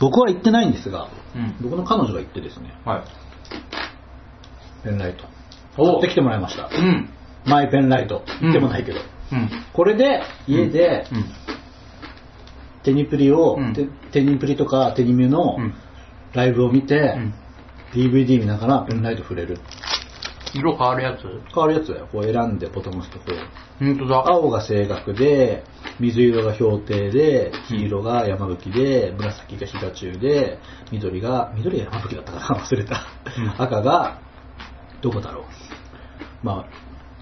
[0.00, 1.56] 僕は行ってないんですが、うん。
[1.60, 3.04] 僕の彼女が行ってですね、はい。
[4.84, 5.24] ペンライト。
[5.76, 6.66] お買ってきてもらいました。
[6.66, 7.10] うん。
[7.46, 8.24] マイペンライト。
[8.40, 9.00] 行ってもないけど。
[9.32, 9.50] うん。
[9.72, 11.24] これで、家でう、ん。
[12.82, 15.74] テニプリを、うんテテニプリとかテニミュのうん。
[16.34, 17.34] ライブを見て、うん
[17.92, 19.58] DVD 見ながらペンライト触れる。
[20.52, 21.22] 色変わるやつ？
[21.54, 22.08] 変わるやつだよ。
[22.10, 23.24] こう選んでボタン押すとこ
[23.80, 23.84] う。
[23.84, 24.24] ほんとだ。
[24.26, 25.62] 青が声楽で、
[26.00, 30.58] 水色が氷定で、黄色が山吹で、紫が日が中で、
[30.90, 32.60] 緑が、緑が山吹だったかな？
[32.60, 33.06] 忘れた。
[33.38, 34.20] うん赤が、
[35.00, 35.44] どこだろう？
[36.44, 36.66] ま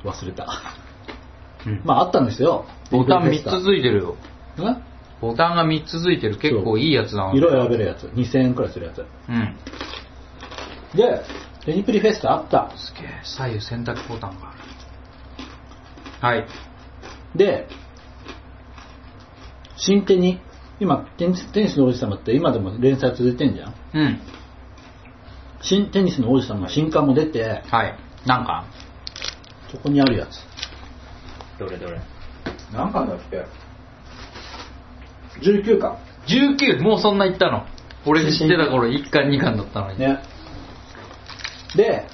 [0.04, 0.46] あ、忘れた。
[1.64, 2.66] うんまああったんですよ。
[2.90, 4.16] ボタン3つ付いてるよ。
[4.58, 4.82] ん
[5.20, 6.36] ボタンが3つ付いてる。
[6.36, 7.32] 結構いいやつだな。
[7.32, 8.08] 色選べるやつ。
[8.08, 9.06] 2000円くらいするやつ。
[9.28, 9.56] うん。
[10.96, 11.22] で、
[11.64, 12.72] テニプリフェスタあった。
[12.76, 14.58] すげえ、左右選択ボタンがある。
[16.20, 16.46] はい。
[17.36, 17.68] で、
[19.76, 20.40] 新テニ、
[20.80, 23.74] 今テニス、テニスの王子様って今でも連載続いてんじゃん？
[23.94, 24.20] うん。
[25.60, 27.96] 新テニスの王子様が新刊も出て、はい。
[28.26, 28.64] なんか、
[29.72, 30.38] そこにあるやつ。
[31.58, 31.98] どれどれ？
[32.72, 33.46] 何巻だっけ
[35.40, 35.96] ?19 巻。
[36.26, 36.82] 19!
[36.82, 37.66] もうそんな言ったの？
[38.04, 39.98] 俺知ってた頃1巻2巻だったのに。
[39.98, 40.18] ね。
[41.74, 42.06] で、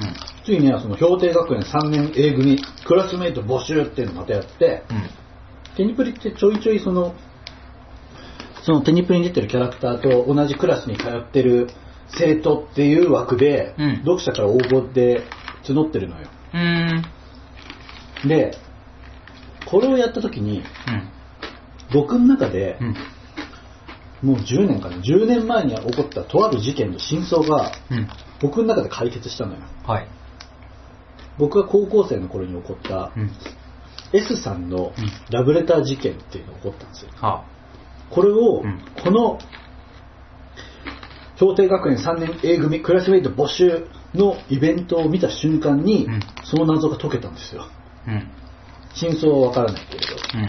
[0.00, 0.44] うん。
[0.44, 5.76] ついにはその氷定学園3年 A 組クラスメイト募集っていうのをまたやって、うん。
[5.76, 7.14] テニプリってちょいちょいその、
[8.64, 11.68] そのテニプリに出てるキャラクターと同じクラスに通ってる
[12.08, 15.24] 生徒っていう枠で、うん読者から応募で
[15.64, 16.28] 募ってるのよ。
[18.26, 18.56] で、
[19.66, 20.64] これをやった時に、うん。
[21.92, 22.96] 僕の中でう、ん。
[24.22, 28.08] もう10年かな、10年前に起こったとある事件の真相が、うん。
[28.40, 29.60] 僕の中で解決したのよ。
[29.86, 30.08] はい。
[31.38, 33.30] 僕が高校生の頃に起こった、うん。
[34.12, 37.10] S さんのうんラブレター事件っていうのが起こったんですよ。
[37.16, 37.44] は
[38.10, 39.38] これを、うんこの、
[41.38, 47.66] 氷定学園3年 A 組クラスメイト募集のイベントを見た瞬間に、うんその謎が解けたんですよ。
[48.06, 48.28] うん。
[48.94, 50.14] 真相はわからないけれど。
[50.34, 50.46] うん。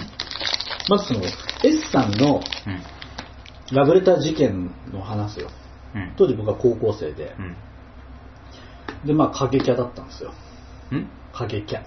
[0.90, 1.22] まずその、
[1.64, 3.76] S さんのうん。
[3.76, 5.50] ラブレター事件の話よ。
[5.96, 6.14] うん。
[6.16, 9.08] 当時僕は高校生でう、ん。
[9.08, 10.32] で、まあ、影キャだったんですよ。
[10.92, 11.08] ん？
[11.34, 11.84] 影キャ。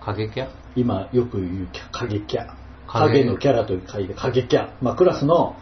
[0.00, 2.46] 影キャ今よく言うキャ影キャ。
[2.86, 4.68] 影影のキャラと書いて影キャ。
[4.80, 5.56] まあ、クラスの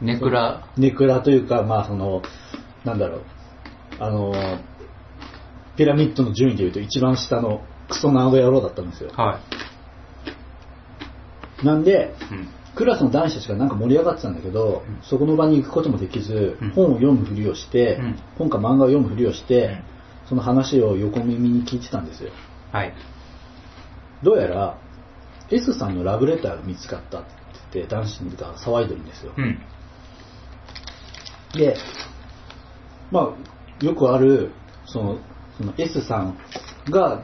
[0.00, 0.66] ネクラ。
[0.76, 2.22] ネクラというか、まあその、
[2.84, 3.22] なんだろう、
[4.00, 4.32] あの、
[5.80, 9.10] ピラミッドの順位でいうと一番下のクソナード野郎だったんですよ。
[9.16, 9.40] は
[11.62, 11.64] い。
[11.64, 12.48] なんで、うん。
[12.74, 19.82] クラスの男子たちがなんか盛り上がってたんだけど、うんそこの場に行くこともできず、うん本を読むふりをして、うん本か漫画を読むふりをして、うん
[20.28, 22.30] その話を横耳に聞いてたんですよ。
[22.72, 22.92] はい。
[24.22, 24.78] どうやら、
[25.48, 27.30] S さんのラブレターが見つかったって
[27.72, 29.32] 言って男子が騒いでるんですよ。
[29.34, 29.58] うん。
[31.54, 31.74] で、
[33.10, 34.52] まあ、よくある、
[34.84, 35.18] その、
[35.60, 36.38] その S さん
[36.88, 37.22] が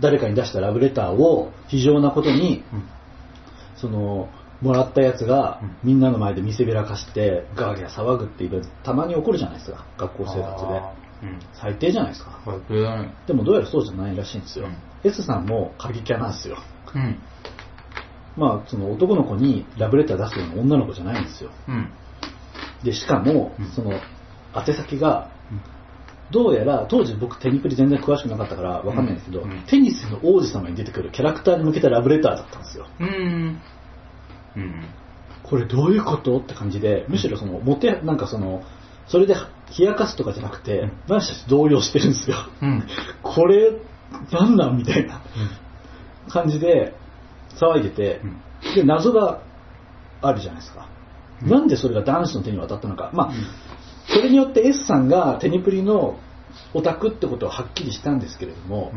[0.00, 2.82] 誰かに出したラブレターを非常なことに、うん。
[3.76, 4.28] その、
[4.60, 10.82] もらったやつがうんみんなの前で見せびらかしてガーギャー騒ぐっていうたまに起こるじゃないですか、学校生活で。
[11.22, 11.38] うん。
[11.54, 12.40] 最低じゃないですか。
[13.26, 14.66] でもどうやらそうじゃないらしいんですよ。
[14.66, 16.58] うん S さんも過激キャなんですよ。
[16.94, 17.18] うん。
[18.36, 21.50] まあ、その男の子にラブレター出すような女の子じゃないんですよ。
[21.68, 21.90] うん。
[22.84, 23.92] で、しかもうん、その、
[24.54, 25.39] 宛先が、うん
[26.30, 32.86] どうやら、当時僕テニプリ全然詳しくなかったからわかんないんですけど、うんうんテニスの王子様に出てくるキャラクターに向けたラブレターだったんですよ。
[33.00, 33.60] うん。
[34.56, 34.84] うん。
[35.42, 36.38] これどういうこと？
[36.38, 38.62] って感じで、むしろその、モテ、なんかその、
[39.08, 39.34] それで
[39.76, 42.36] 冷やかすとかじゃなくてうん、男子たち動揺してるんですよ。
[42.62, 42.84] うん。
[43.22, 43.72] これ、
[44.32, 44.76] なんなん？
[44.76, 45.22] みたいな
[46.28, 46.94] 感じで
[47.60, 48.20] 騒いでて、
[48.76, 49.42] で、謎が
[50.22, 50.86] あるじゃないですか。
[51.42, 53.10] うんなんでそれが男子の手に渡ったのか。
[53.14, 53.34] まあ、うん
[54.10, 56.18] それによって S さんがテニプリの
[56.74, 58.92] オタクってことははっきりしたんですけれども、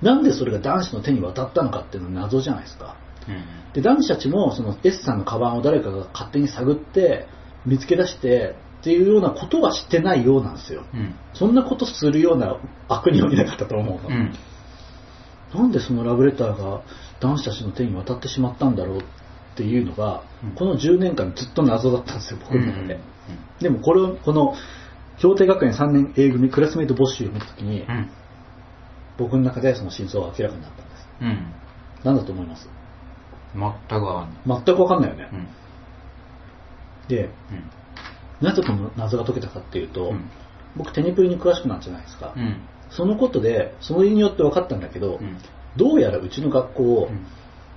[0.00, 2.96] なんでそれが男子の手に渡ったのかっていうのは謎じゃないですか。
[3.28, 3.72] うん。
[3.72, 7.26] で、男子たちもその S さんのカバンを誰かが勝手に探って
[7.66, 10.84] 見つけ出してっていうようなことはしてないようなんですよ。
[10.92, 11.14] うん。
[11.34, 12.58] そんなことするような
[12.88, 14.08] 悪人はいなかったと思うの。
[14.08, 14.34] うん。
[15.54, 16.82] なんでそのラブレターが
[17.20, 19.02] 男子たちの手に渡ってしまったんだろうっ
[19.54, 22.94] ていうのが、うんこの10年間ずっと謎だったんですよ、僕の中で。
[22.94, 23.11] うん
[23.60, 24.54] でもこれを、この、
[25.20, 28.10] 氷定学園3年 A 組クラスメイト募集を見たときに、うん。
[29.18, 31.08] 僕の中でその真相が明らかになったんです。
[31.20, 31.54] うん。
[32.02, 32.68] 何だと思います？
[33.54, 34.62] 全くわかんない。
[34.64, 35.28] 全くわかんないよね。
[35.32, 35.48] うん。
[37.08, 37.30] で、
[38.40, 40.30] なぜこの謎が解けたかっていうと、うん
[40.74, 42.32] 僕テニプリに詳しくなるじゃないですか。
[42.34, 42.56] うん。
[42.88, 45.36] そのことで、その理由によって分かったんだけど、うん。
[45.76, 47.10] どうやらうちの学校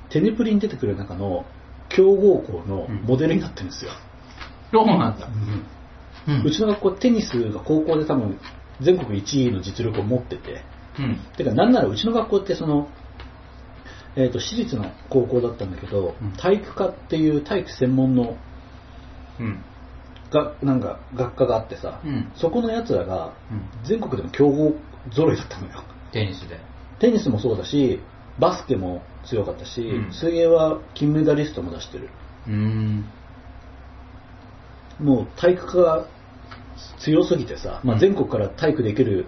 [0.10, 1.45] テニプリに出てくる中の
[1.89, 3.91] 強豪校のモデルになってるんですよ。
[4.71, 5.28] そうなんだ。
[6.43, 8.39] うちの学校テニスが高校で多分
[8.82, 10.63] 全国1位の実力を持ってて、
[10.99, 11.19] うん。
[11.38, 12.89] てかなんならうちの学校ってその、
[14.15, 18.38] えー、と私立の高校だったんだけど、うん体育科っていう体育専門の
[19.39, 19.63] うん。
[20.32, 23.88] がなんか学科があってさ、うんそこのやつらがうん。
[23.88, 24.73] 全国でも強豪
[25.13, 25.84] 揃いだったのよ。
[26.12, 26.60] テニスで。
[26.99, 28.01] テニスもそうだし、
[28.39, 32.10] バスケも強かったし、うん水泳は金メダリストも出してる。
[32.47, 33.06] うーん。
[34.99, 36.08] もう体育科が
[36.99, 39.27] 強すぎてさ、まあ、うん全国から体育できる、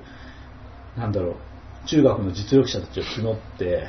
[0.98, 3.88] なんだろう、中学の実力者たちを募って、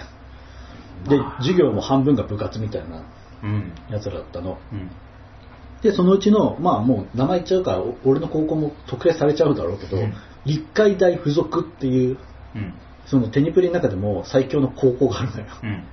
[1.09, 3.05] でまあ、授業も半分が部活みたいな
[3.43, 3.73] うん。
[3.89, 4.59] やつらだったの。
[4.73, 4.91] うん。
[5.81, 10.15] で、そのうちの、まあもう名前言っちゃうから、お俺の高校も特定されちゃうだろうけど、うん
[10.45, 12.17] 立海大附属っていう、
[12.55, 12.75] うん。
[13.07, 15.47] そのテニプリの中でも最強の高校があるのよ。
[15.63, 15.85] うん。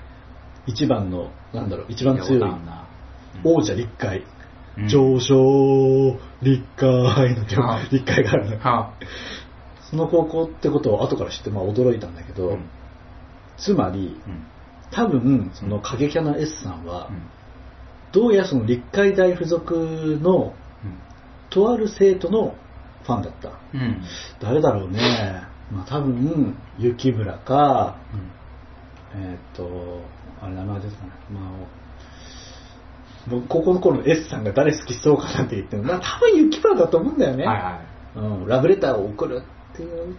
[0.66, 2.52] 一番の、なんだろう、一番強い
[3.44, 4.24] 王者立海。
[4.78, 8.60] うん上昇立海のはあ立海があるのよ。
[8.60, 8.94] は
[9.90, 12.70] その高校ってことを後から知ってまあ驚いたんだけど、うん
[13.58, 14.46] つまり、うん。
[14.92, 17.22] 多分、その過激派な S さんは、うん
[18.14, 20.54] どうやらその立海大附属の
[21.50, 22.56] とある生徒の
[23.04, 23.60] ファンだった。
[23.74, 24.02] うん。
[24.42, 25.44] 誰だろうね。
[25.70, 27.98] まあ多分、雪村か、
[29.14, 30.02] えーっ、と、
[30.42, 31.12] あれ名前ですかね。
[31.30, 31.44] まあ、
[33.28, 37.46] もう高校の頃の S さんが誰好きそうかなって言っても、まあ多分雪村だと思うんだよね。
[37.46, 37.82] はいは
[38.16, 39.42] うん、ラブレターを送る
[39.74, 40.16] って言われる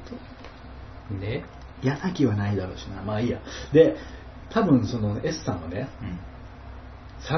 [1.11, 1.21] と、い。
[1.21, 1.45] で、
[1.83, 3.03] 矢崎はないだろうしな。
[3.03, 3.41] まあいいや。
[3.73, 3.97] で、
[4.51, 6.19] 多分その S さんはね、うん。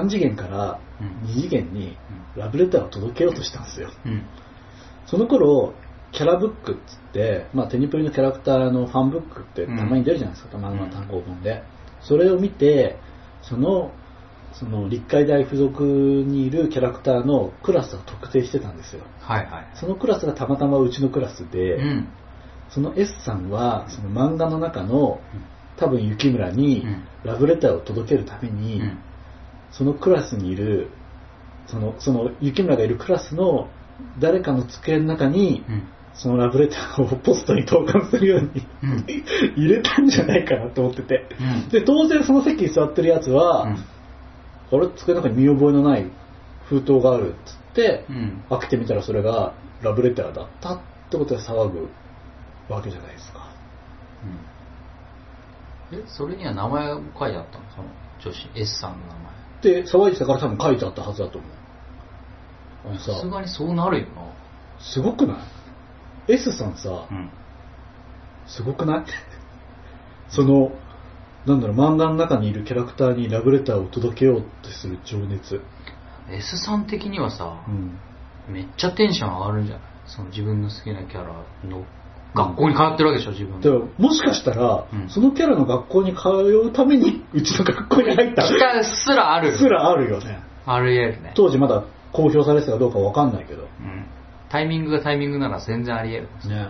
[0.07, 1.97] 3次元からうん2次元に
[2.37, 3.91] ラブレターを届けようとしたんですよ。
[4.05, 4.23] うん。
[5.07, 5.75] その頃、
[6.13, 11.63] キャラブックっつって、まあ、テニプリのキャラクターのファンブックってたまに出るじゃないですか、たまには単行本で。
[12.01, 12.99] それを見て、
[13.43, 13.93] その、
[14.53, 19.03] その立海大附属にいるキャラクターのクラスを特定してたんですよ。
[19.21, 19.71] はいはい。
[19.75, 22.09] そのクラスがたまたまうちのクラスで、うん。
[22.71, 25.21] その S さんは、その漫画の中の、
[25.77, 28.99] 多分雪村にうんラブレターを届けるために、うん。
[29.71, 30.91] そのクラスにいる、
[31.67, 33.69] その、その雪村がいるクラスの
[34.19, 35.83] 誰かの机の中に、うん。
[36.15, 39.07] そのラブレターをポストに投函するように、うん
[39.57, 41.29] 入れたんじゃないかなと思ってて。
[41.41, 43.77] うんで、当然その席に座ってるやつは、うん
[44.71, 46.07] あれ、机の中に見覚えのない
[46.69, 48.45] 封筒があるっつって、うん。
[48.51, 51.89] 開けてみたらそれがラブレターだったってことで騒ぐ
[52.69, 53.49] わけじゃないですか。
[55.91, 57.65] え、それには名前が書いてあったの？
[57.75, 57.89] その
[58.23, 59.83] 女子、S さんの名前。
[59.83, 61.47] で、騒いでたから多分書いてあったはずだと思
[62.95, 62.99] う。
[62.99, 64.23] さすがにそうなるよな。
[64.81, 67.31] すごくない ?S さんさ、うん。
[68.47, 69.05] すごくない？
[70.29, 70.73] その、
[71.47, 75.61] なんだろう、漫画の中にいるキャラクターにラブレターを届けようとする情熱。
[76.31, 77.99] S さん的にはさう、ん。
[78.53, 79.85] めっちゃテンション上がるんじゃない？
[80.07, 81.33] その自分の好きなキャラ
[81.69, 81.85] の
[82.35, 89.57] 学校に通ってるわけでしょ、自分だからもしかしたら、うんそのキャラの学校に通うために、うちの学校に入った期待すらある。
[89.57, 90.41] すらあるよね。
[90.67, 91.33] あり得るね。
[91.35, 93.63] 当時まだ公表されてたかどうかわかんないけど。
[93.63, 94.07] うん。
[94.51, 96.11] タイミングがタイミングなら全然あり
[96.43, 96.55] 得る。
[96.55, 96.69] ね。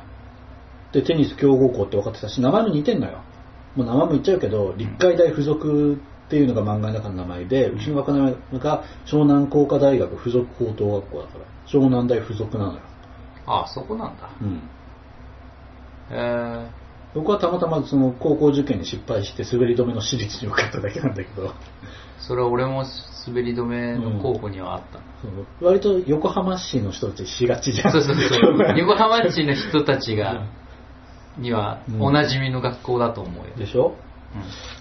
[0.92, 3.22] で、テニス強豪校って分かってたし、名前も似てんのよ。
[3.76, 5.94] もう名前も言っちゃうけど、立海大附属
[6.26, 12.81] っていうのが漫画の中の名前で、うちの学校の名前が湘南工科大学附属高等学校だから、湘南大附属なのよ。
[13.46, 14.31] ああ、そこなんだ。
[14.40, 14.62] うん。
[16.11, 16.70] え
[17.14, 21.52] 僕はたまたまその高校受験に失敗して滑り止めの私立に受かっただけなんだけど、ー、
[22.20, 22.85] それは俺も
[23.26, 24.98] 滑り止めの候補にはあった。
[25.22, 27.92] そう割と横浜市の人たちしがちじゃん。
[27.92, 28.76] そうそうそう。
[28.78, 30.46] 横浜市の人たちが、
[31.38, 32.03] にはうん。
[32.03, 33.55] おなじみの学校だと思うよ。
[33.57, 33.94] でしょ？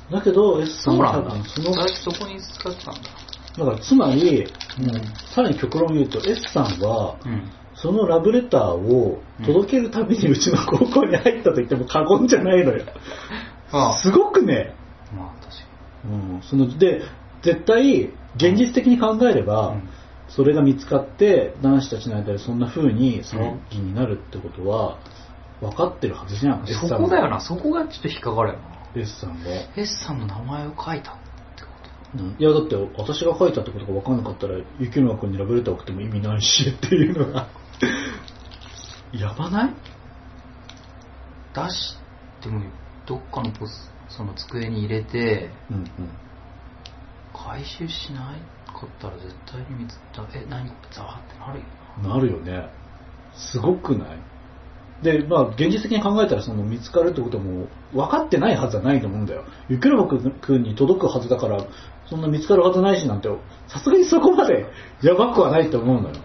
[0.10, 0.15] うん。
[0.15, 1.22] だけど、S さそんは多。
[1.22, 3.02] 分その、最初そこに使ってたんだ。
[3.58, 4.91] だからつまり、うん。
[5.34, 7.50] さらに極論言うと、S さんは、うん。
[7.76, 12.86] そのラブレターを届けるためにうちの高校に入ったと言っても過言じゃないのよ。
[13.72, 14.02] ああ。
[14.02, 14.74] すごくね、
[15.15, 15.52] まあ確か
[16.06, 17.02] うん、そので、
[17.43, 19.89] 絶対、現実的に考えれば、うん。
[20.30, 24.98] それが見つかって、男子たちの間でそんな風に騒ぎになるってことは、
[25.62, 29.02] 分かってるはずじゃん、そこだよな、そこがちょっと引っかかるよな。
[29.02, 29.50] S さんが。
[29.76, 31.15] S さんの名前を書いたっ
[31.56, 31.70] てこ
[32.15, 37.48] うんいや、だって私が書いたってことが分かんなかったら、雪村君にラブレター送っても意味ないしっていうのが、
[39.13, 39.74] やばない？
[41.54, 41.63] と。
[41.63, 41.96] 出し
[42.41, 42.62] ても、
[43.06, 45.86] どっかのポス、その机に入れて、うんうん。
[47.34, 48.41] 回収しない？
[48.67, 50.38] かったら絶対に見つかった。
[50.38, 50.67] え、何？
[50.70, 51.00] って
[51.39, 51.65] なるよ
[52.04, 52.10] な。
[52.15, 52.70] なるよね。
[53.34, 54.20] すごくない？
[55.01, 59.43] で、まあ、現実的に考えたら、その見つかるってことも分かってないはずはないと思うんだよ。
[59.69, 60.07] 雪村
[60.41, 61.65] 君に届くはずだから、
[62.10, 63.29] そんな見つかるはずないしなんて、
[63.67, 64.65] さすがにそこまで
[65.03, 66.15] やばくはないと思うのよ。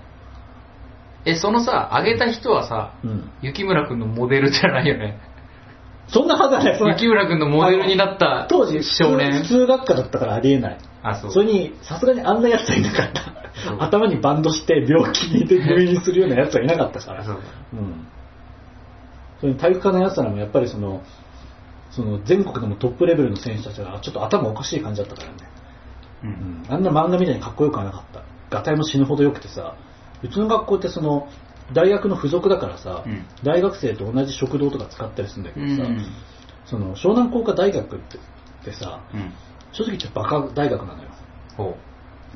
[1.24, 3.30] え、そのさ、あげた人はさ、うん。
[3.42, 5.20] 雪村くんのモデルじゃないよね。
[6.08, 6.80] そんなはずはない。
[6.80, 9.48] 雪村くんのモデルになった当時、少年普。
[9.48, 10.78] 通学科だったからありえない。
[11.02, 11.30] あ、そう。
[11.30, 13.84] それに、さすがにあんな奴はいなかった。
[13.84, 17.20] 頭にバンドして病気に入院するような奴はいなかったから。
[17.20, 17.38] あそう
[17.74, 18.06] うん。
[19.42, 21.02] それに体育科の奴らもやっぱりその、
[21.90, 25.36] その全国でもトップレベルの選手たちがちょっと頭おかしい感じだったからね。
[26.22, 26.26] う。
[26.26, 26.64] うんん。
[26.68, 28.22] あんな漫画みたいにかっこよくはなかった。
[28.50, 29.74] ガタイも死ぬほど良くてさ、
[30.22, 31.28] うちの学校ってその、
[31.72, 36.06] 大学の付属だからさ、うん大学生と同じ食堂とか使ったりするんだけうどさ、ん。
[36.64, 38.20] その湘南工科大学ってっ
[38.64, 39.32] てさ、うん。
[39.72, 41.08] 正直言ってバカ大学なのよ。
[41.56, 41.76] ほ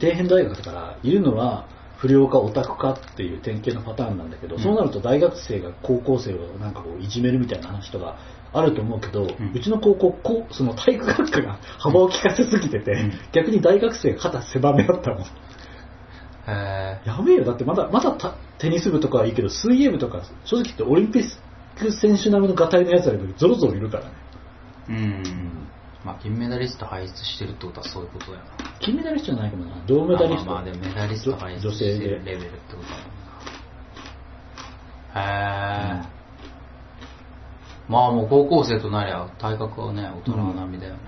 [0.00, 4.62] 底辺大学だから、いるのは、不良かオタクかっていう典型のパターンなんだけど、うん。
[4.62, 8.18] そうなると大学生が高校生をなんかこういじめるみたいな話とか
[8.52, 9.62] あると思うけど、うん。
[9.62, 13.12] ちの高校こうその体育学科が幅を利かせすぎてて、うん。
[13.32, 15.22] 逆に大学生が肩狭めだったもん。
[15.22, 17.44] へやべえよ。
[17.44, 21.22] だってまだまだたテニス部とかはいいけど水泳部とか正直言ってオリンピッ
[21.78, 24.10] ク選手並みのガタイのやつらよりゾロゾロいるからね。
[24.90, 24.92] え。
[24.92, 25.68] うん。
[26.06, 28.50] まあ、金メダリスト輩出してるってことはそういうことだよな。
[28.78, 29.84] 金メダリストじゃないかもな。
[29.88, 30.50] 銅メダリスト。
[30.52, 33.08] まあまあ、でもメダリスト輩出してるレベルってことだもん
[35.14, 35.20] な。
[35.20, 36.08] へえ。
[37.88, 41.00] まあもう高校生となりゃ体格はね、大人並みだよね。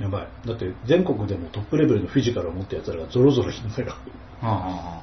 [0.00, 0.28] やばい。
[0.44, 3.96] だって全国でもトップレベルのフィジカルを持ったやつらがゾロゾロいるのよは
[4.40, 5.02] あはあは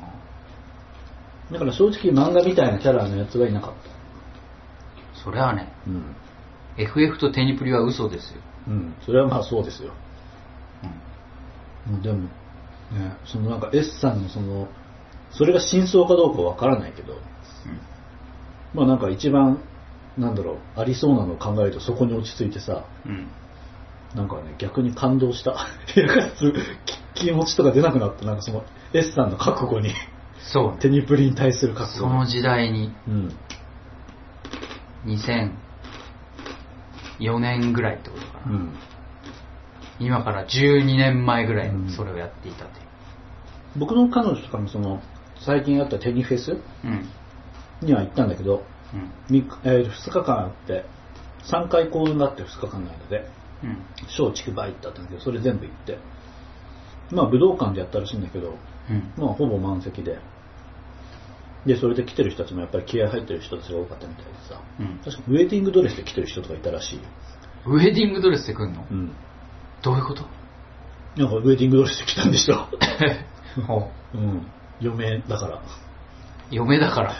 [1.49, 3.73] あだから正直漫画みたいなキャラのやつはいなかっ
[5.23, 6.15] それはね、たうん、
[6.77, 8.41] FF とテニプリは嘘ですよ。
[8.67, 9.93] うん、それはまあそうですよ。
[11.87, 11.95] うん。
[11.95, 12.29] うんでもね
[13.25, 14.67] そのなんか S さんのその
[15.31, 17.19] それが真相かどうかわからないけど
[18.73, 19.63] まあなんか一番
[20.17, 23.11] なんだろうありそうなのを考えるとそこに落ち着いてさうん。
[23.11, 23.27] うん。
[24.15, 25.67] なんかね逆に感動した。
[27.13, 28.25] 気持ちとか出なくなった。
[28.25, 29.93] なんかその S さんの覚悟に。
[30.39, 30.71] そう。
[30.71, 30.77] ね。
[30.79, 32.07] テニプリに対する覚悟。
[32.07, 32.91] その時代に。
[33.07, 33.35] うん
[37.19, 38.55] 2004年ぐらいってことかな。
[38.55, 38.69] うん
[40.01, 42.87] 今から12年前ぐらいにそれをやっていたという。
[43.77, 45.01] 僕の彼女とかもその
[45.45, 47.05] 最近あったテニフェスうん。
[47.81, 49.11] には行ったんだけど、うん。
[49.29, 50.85] みえー2日間あって
[51.43, 53.27] 3回公演があって2日間の間で
[53.63, 53.77] うん。
[54.07, 55.97] 小竹梅ってあったんだけどそれ全部行って
[57.11, 58.55] まあ武道館でやったらしいんだけど
[58.89, 59.11] うん。
[59.17, 60.17] まあほぼ満席で
[61.65, 64.61] でそれで来てる人たちもやっぱり気合入ってる人たちが多かったみたいでさ。
[64.79, 64.99] うん。
[65.03, 67.01] 確かウェディングドレスで来てる人とかいたらしいよ。
[67.65, 68.85] ウェディングドレスで来んの？
[68.89, 69.11] うん。
[69.83, 70.23] どういうこと？
[71.17, 72.67] なんかウェディングドレスで来たんでしょ。
[73.67, 74.17] ほう。
[74.17, 74.47] ん。
[74.79, 75.55] 嫁だから。
[75.57, 75.59] う
[76.51, 77.13] 嫁だから。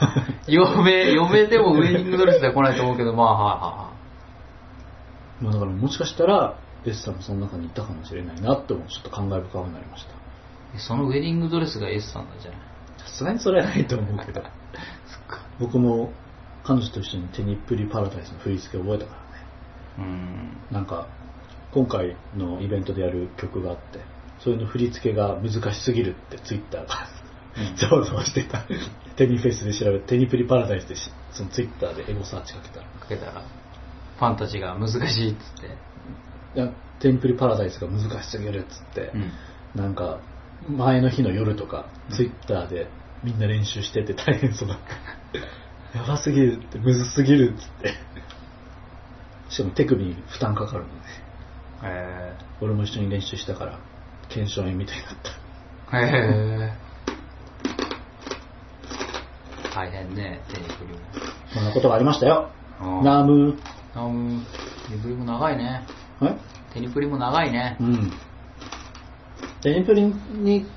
[0.48, 3.90] 嫁、嫁でもウェディングドレスでは来ないと思うけど、まあ、はいは
[5.42, 10.80] まあだからもしかしたら S さんもその中にいたかもしれないなって思うちょっと感慨深くなりました。
[10.80, 12.60] そのウェディングドレスが S さんなんじゃない？
[12.60, 12.69] さ
[13.16, 14.44] すがにそれはないと思うけど。
[15.60, 16.14] 僕も
[16.64, 19.48] 彼女と一緒にテニプリパラダイスの振り付け覚えたからね
[20.00, 20.58] うん。
[20.72, 21.08] なんか
[21.72, 24.00] 今回のイベントでやる曲があって
[24.40, 27.08] それの振り付けが難しすぎるってツイッターが
[27.58, 28.66] うんざわざわしてた
[29.18, 33.44] テニフェスで調べてテニプリパラダイスでしそのツイッターでエゴサーチかけたらかけたら、
[34.18, 36.60] ファンたちが難しいっつって。
[36.60, 39.32] いやテニプリパラダイスが難しすぎるっつって、うん。
[39.76, 40.20] なんか
[40.68, 42.88] 前の日の夜とかツイッターで
[43.24, 44.78] みんな練習してて大変そうだっ
[45.94, 47.94] たやばすぎるってむずすぎるっつって。
[49.50, 50.94] しかも手首に負担かかるのね
[51.84, 53.80] え俺も一緒に練習したから
[54.30, 55.16] 検証炎みたいになっ
[55.90, 55.98] た。
[55.98, 56.72] ー、へー。
[59.74, 61.00] 大変ね、テニプリも。
[61.52, 62.52] そんなことがありましたよ。
[62.82, 63.04] うん。
[63.04, 63.58] ナーム。
[63.96, 64.46] あうん
[64.88, 65.84] テニプリも長いね。
[66.20, 66.38] はい
[66.74, 67.76] テニプリも長いね。
[67.80, 67.84] う。
[67.84, 68.14] ん。
[69.62, 70.68] テニプリに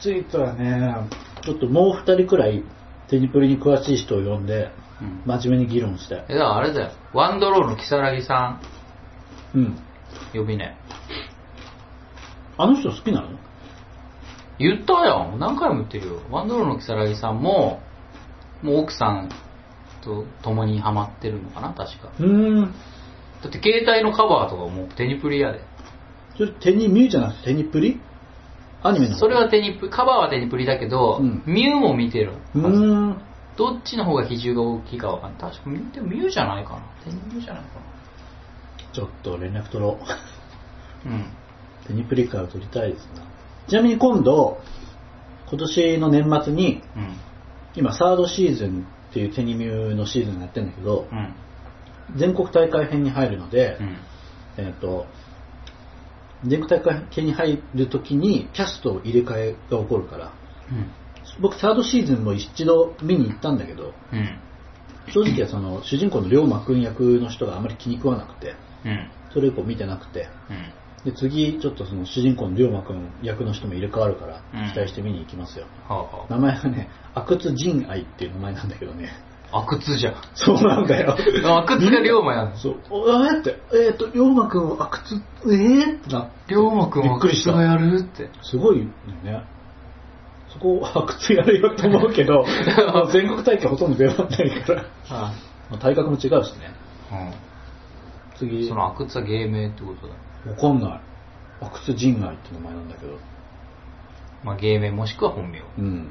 [0.00, 0.96] ついてはね
[1.42, 2.62] ちょっともう二人くらい
[3.08, 4.70] テニプリに詳しい人を呼んで
[5.00, 5.22] うん。
[5.26, 6.90] 真面目に議論してえ、だからあれだよ。
[7.12, 8.60] ワンドローの木更木さ
[9.54, 9.78] うんん、
[10.34, 10.76] 呼びね。
[12.56, 13.28] あの人好きなの？
[14.58, 15.36] 言ったよ。
[15.38, 16.20] 何回も言ってるよ。
[16.30, 17.80] ワンドローの木更木さんも、
[18.62, 19.28] もう奥さん
[20.02, 22.10] と共にハマってるのかな、確か。
[22.18, 22.72] うーん
[23.40, 25.60] だって携帯のカバーとかもうテニプリやで。
[26.36, 28.00] それテニミューじゃなくてテニプリ？
[28.82, 32.34] アニメの方それはテニプ、カバーはテニプリだけど、うんミュウも見てる。
[32.54, 33.20] うーん
[33.56, 35.40] どっちの方が比重が大きいかわかんない。
[35.40, 36.80] 確かミュウでもミュウじゃないかな。
[37.04, 37.68] テニミュウじゃないか
[38.92, 40.16] ちょっと連絡取ろうな。
[41.06, 41.32] うん。
[41.86, 43.22] テニプリから取りたいですな
[43.68, 44.60] ちなみに今度
[45.48, 47.16] 今年の年末にうん。
[47.74, 51.34] 今サードシーズンっていうテニミューのシーズンやってるんだけどうん。
[52.16, 53.96] 全国大会編に入るので、うん。
[54.56, 55.06] えっ、と
[56.46, 60.32] 全国大会編に入るときにキャストを入れ替えが起こるから
[60.70, 60.90] うん。
[61.40, 64.38] 僕サードシーズンも一度見に行ったんだけどうん。
[65.12, 69.10] 正直はその主人公の龍馬くん役の人があまり気に食わなくてうん。
[69.32, 70.72] それ以降見てなくてうん。
[71.04, 75.66] で次ちょっとその主人公の龍馬くん役の人も入れ替わるからうん期待して見に行きますよ、
[76.28, 79.27] 名前がね阿久津仁愛っていう名前なんだけどねあ。
[79.50, 80.14] 阿久津じゃん。
[80.34, 82.56] そうなんだよ阿久津が龍馬やんの。
[82.56, 88.30] そうおえーってえっ、と龍馬くんを阿久津えーってな龍馬くんは阿久びっくりした津がやるって。
[88.42, 88.84] すごいよ
[89.24, 89.44] ね
[90.52, 92.44] そこ阿久津やるよと思うけど
[93.12, 95.32] 全国大会ほとんど出番ないから、は
[95.70, 96.72] まあ、体格も違うしね
[97.10, 97.14] い。
[97.14, 97.32] うん。
[98.36, 100.14] 次その阿久津は芸名ってことだ。
[100.50, 101.00] わかんない
[101.60, 103.18] 阿久津仁愛って名前なんだけど
[104.44, 105.62] まあ、芸名もしくは本名。
[105.78, 106.10] うん。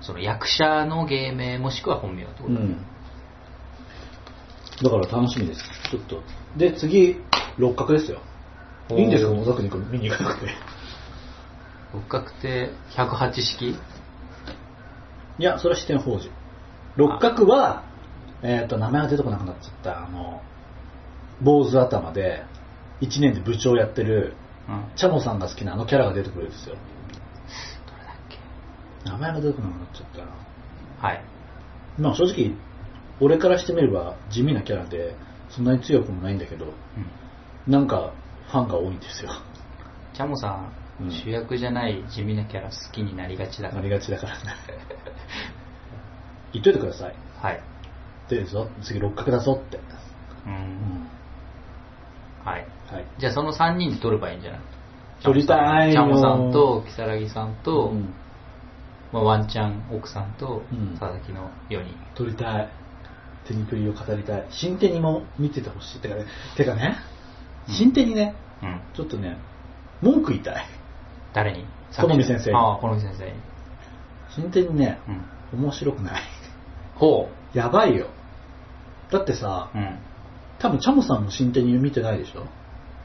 [0.00, 2.84] その役者の芸名もしくは本名ってこと、うん。
[4.82, 5.62] だから楽しみです。
[5.90, 6.22] ちょっと。
[6.56, 7.16] で、次、
[7.58, 8.20] 六角ですよ。
[8.90, 10.54] いいんですか野崎に見に行かなくて。
[11.92, 13.76] 六角って108式？
[15.38, 16.32] いや、それは四天王寺。
[16.96, 17.84] 六角は、
[18.42, 20.42] えっ、と、名前が出てこなくなっちゃった、あの、
[21.42, 22.44] 坊主頭で、
[23.00, 24.34] 一年で部長やってる、
[24.68, 24.84] うん。
[24.96, 26.76] チャモさんが好きなあのキャラが出てくるんですよ。
[29.04, 31.08] 名前が出てこなくなっちゃったな。
[31.08, 31.24] はい。
[31.98, 32.52] まあ正直、
[33.20, 35.14] 俺からしてみれば地味なキャラで、
[35.50, 36.68] そんなに強くもないんだけど、う
[37.70, 37.72] ん。
[37.72, 38.12] なんか
[38.50, 39.30] ファンが多いんですよ。
[40.14, 43.88] チャモさん、うん主役じゃない地味なキャラ好きになりがちだかなら。
[43.88, 44.40] りがちだからね。
[46.52, 47.14] 言っといてください。
[47.40, 47.60] はい。
[48.28, 49.76] でぞ、次六角だぞって。
[49.76, 49.80] う。
[50.46, 51.08] うんん。
[52.44, 52.66] はい。
[52.92, 53.04] はい。
[53.18, 54.60] じゃあその3人で撮ればいいんじゃない？
[55.22, 58.14] 撮りたいよチャモさんと、木更木さんと、うん
[59.12, 61.94] まあ、ワンちゃん奥さんとうん佐々木の4人。
[62.14, 62.68] 撮りたい。
[63.46, 64.46] テニプリを語りたい。
[64.50, 66.00] 新手にも見ててほしい。
[66.00, 66.98] てかね、てかね、
[67.68, 68.80] うん新手にね、うん。
[68.94, 69.38] ちょっとね、
[70.02, 70.66] 文句言いたい。
[71.32, 71.64] 誰に？
[71.96, 73.32] 好み先生にああ、好み先生に。
[74.30, 74.98] 新手にね、
[75.52, 75.60] うん。
[75.64, 76.22] 面白くない。
[76.96, 78.08] ほやばいよ。
[79.10, 79.78] だってさ、う。
[79.78, 79.98] うん。
[80.58, 82.44] 多分チャモさんも新手に見てないでしょ？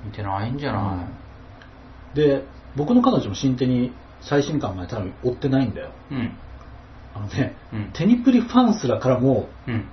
[0.04, 1.08] 見てないんじゃな
[2.14, 2.44] で、
[2.76, 3.94] 僕の彼女も新手に
[4.28, 5.92] 最新刊まで多分追ってないんだよ。
[6.12, 6.32] いうん。
[7.16, 9.86] あのね、うんテニプリファンスらからもうん。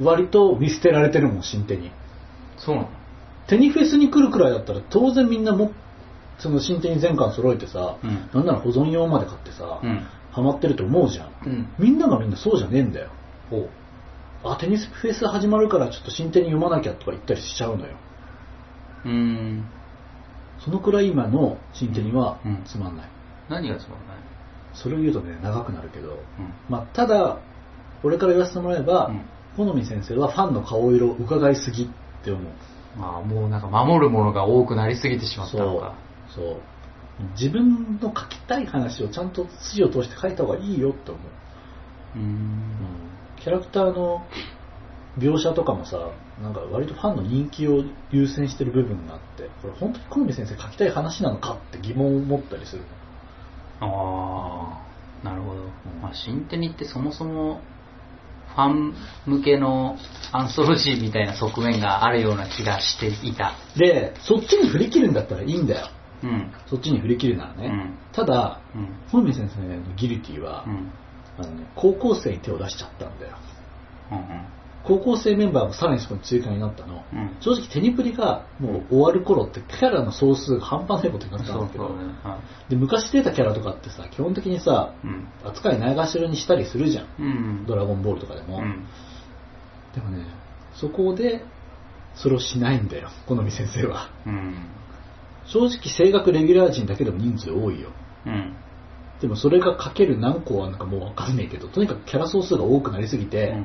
[0.00, 1.90] 割と見捨てられてるもん、新手に。
[2.56, 2.88] そうなの？
[3.46, 5.72] テニフェスに来るくらいだったら当然みんなも、
[6.38, 10.06] その新手に全巻揃えてさ、うんなんなら保存用まで買ってさ、うん。
[10.32, 11.30] ハマってると思うじゃん。
[11.44, 11.68] うん。
[11.78, 13.10] みんながみんなそうじゃねえんだよ。
[13.50, 13.68] ほう。
[14.44, 17.96] あ、テニスフェス始まるからちょっと新手に読まなきゃとか言ったりしちゃうのよ。
[19.04, 19.64] うーん。
[20.64, 23.11] そのくらい今の新手にはうんつまんない。
[23.52, 24.16] 何がつまんない
[24.74, 26.18] それを言うとね、長くなるけど、うん。
[26.68, 27.38] まあ、ただ、
[28.02, 29.20] 俺から言わせてもらえば、うん
[29.56, 31.88] 好み先生はファンの顔色を伺いすぎっ
[32.24, 32.44] て思う。
[32.98, 35.94] まあもうなんか守るものが多くなりすぎてしまったのか。
[36.34, 36.44] そう。
[36.44, 36.56] そう。
[37.38, 42.18] 自分の書きたい話をちゃんと筋を通して書いた方がいいよって思う。
[42.18, 42.62] うんん
[43.40, 44.26] キャラクターの
[45.18, 45.98] 描写とかもさ、
[46.42, 52.82] なんか割とファンの人気を優先してる部分があって、これ本当に好み先生書きたい話なのかって疑問を持ったりする。
[53.82, 54.82] あ
[55.22, 55.62] あ、なるほど。
[55.62, 55.66] ん
[56.00, 57.60] まあ新手にってそもそも
[58.54, 58.94] ファン
[59.26, 59.96] 向けの
[60.30, 63.54] アンソロジーみたいな側面があるような気がしていた。
[63.76, 65.88] で、そっちに振り切るんだったらいいんだよ。
[66.22, 66.52] うん。
[66.68, 67.66] そっちに振り切るならね。
[67.66, 68.88] うんただ、うん。
[69.10, 70.92] 本見先生のギルティは、うん。
[71.38, 73.36] あのね、高校生に手を出しちゃったんだよ。
[74.12, 74.61] うん。
[74.84, 77.04] 高校生メンバーもさらにそこに追加になったの。
[77.12, 77.36] うん。
[77.40, 82.04] 正直テニプリがもう終わる頃ってキャラの総数が半端ないことになったんそうだけど、ね。
[82.24, 85.06] はで昔出たキャラとかってさ、基本的にさ、い。
[85.06, 85.28] うん。
[85.44, 87.06] 扱いないがしろにしたりするじゃん。
[87.18, 87.66] うん。
[87.66, 88.58] ドラゴンボールとかでも。
[88.58, 88.86] うん。
[89.94, 90.26] でもね、
[90.74, 91.44] そこで、
[92.14, 94.10] それをしないんだよ、好み先生は。
[94.26, 94.66] うん。
[95.46, 97.90] 正直声楽レギュラー陣だけでも人数多いよ。
[98.26, 98.56] うん。
[99.20, 103.56] でもそれがかける何個あるのかもうわかんないけど、とにかくキャラ総数が多くなりすぎて、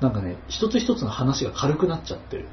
[0.00, 2.48] なんかね、一つ一つの話が軽くなっちゃってる。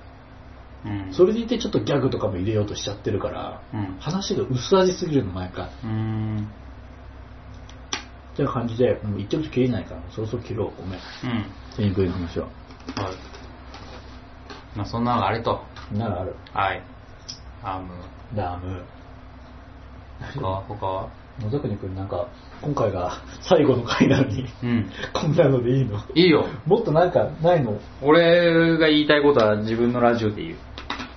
[0.85, 1.13] うん。
[1.13, 3.97] それでいてちょっとギャグとかも入れようとしちゃってるから、うん。
[3.99, 5.69] 話が薄味すぎるの毎回。
[5.83, 6.47] うん。
[8.33, 10.81] っていう感じで、もう言ってると切れないから、そろそろ切ろう。
[10.81, 10.99] ごめん。
[10.99, 10.99] う
[11.39, 11.45] ん。
[11.75, 12.45] テニプリの話は。
[12.47, 12.55] はい。
[14.75, 15.63] まあそんなのがあれと。
[15.93, 16.35] ならある。
[16.53, 16.83] はい。
[17.63, 17.93] アーム。
[18.35, 18.83] ラーム。
[20.19, 21.09] 他他は？
[21.39, 22.27] 野崎くんなんか、
[22.61, 24.91] 今回が最後の回なのに、うん。
[25.13, 25.99] こんなのでいいの？
[26.15, 26.47] いいよ。
[26.65, 27.79] もっとなんかないの？
[28.01, 30.57] 俺が言いたいことは自分のラジオで言う。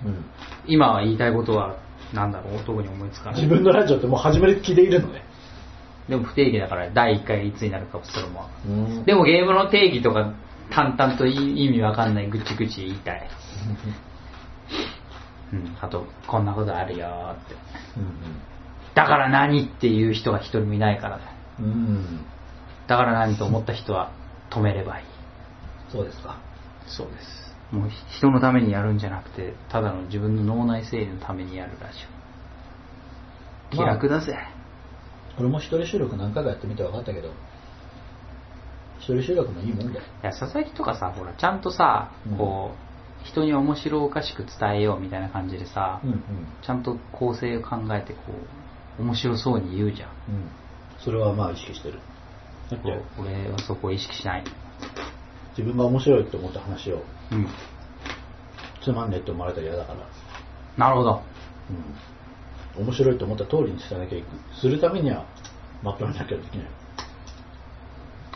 [0.06, 0.24] うん。
[0.66, 1.76] 今は言いたいことは
[2.12, 2.64] なんだろう？
[2.64, 3.42] 特に思いつかない。
[3.42, 5.24] 自分のラジオってもう始める気でいるのね。
[6.08, 8.48] でも不定期だから第1回いつになるかそれも。
[8.66, 10.34] うんでもゲームの定義とか
[10.70, 13.28] 淡々と意味わかんないぐちぐち言いたい。
[15.52, 15.76] うん。
[15.80, 17.56] あと、こんなことあるよーって。
[19.00, 21.22] だから何っていう人が一人もいないからだ。
[21.58, 21.64] うん。
[21.64, 22.26] うん。
[22.86, 24.12] だから何と思った人は
[24.50, 25.06] 止めればいい。
[25.90, 26.38] そうですか。
[26.86, 27.40] そうです。
[27.72, 31.98] もう人のためにやるんじゃなくて、ただの自分の脳内整理のためにやるラジ
[33.70, 33.74] オ。
[33.74, 34.36] 気まあ楽だぜ。
[35.38, 37.30] 俺も一人収録何回かやってみて分かったけど、
[38.98, 40.04] 一人収録もいいもんだよ。
[40.22, 42.72] いや、佐々木とかさ、ほら、ちゃんとさうん、こ
[43.24, 46.20] う、人に面白おかしく伝えようみたいな感じでさ、うんうん。
[46.62, 48.59] ちゃんと構成を考えて、こう、
[48.98, 50.08] 面白そうに言うじゃん。
[50.08, 50.14] うん。
[50.98, 51.98] それはまあ意識してる。
[52.70, 54.44] だって、俺はそこを意識しない。
[55.56, 57.48] 自分が面白いって思った話をうん。
[58.82, 60.06] つまんねえって思われたら嫌だから。
[60.76, 61.22] なるほど。
[62.76, 62.84] うん。
[62.84, 64.60] 面白いと思った通りに伝えなきゃいけない。
[64.60, 65.26] するためには、
[65.82, 66.66] まとめなきゃできない。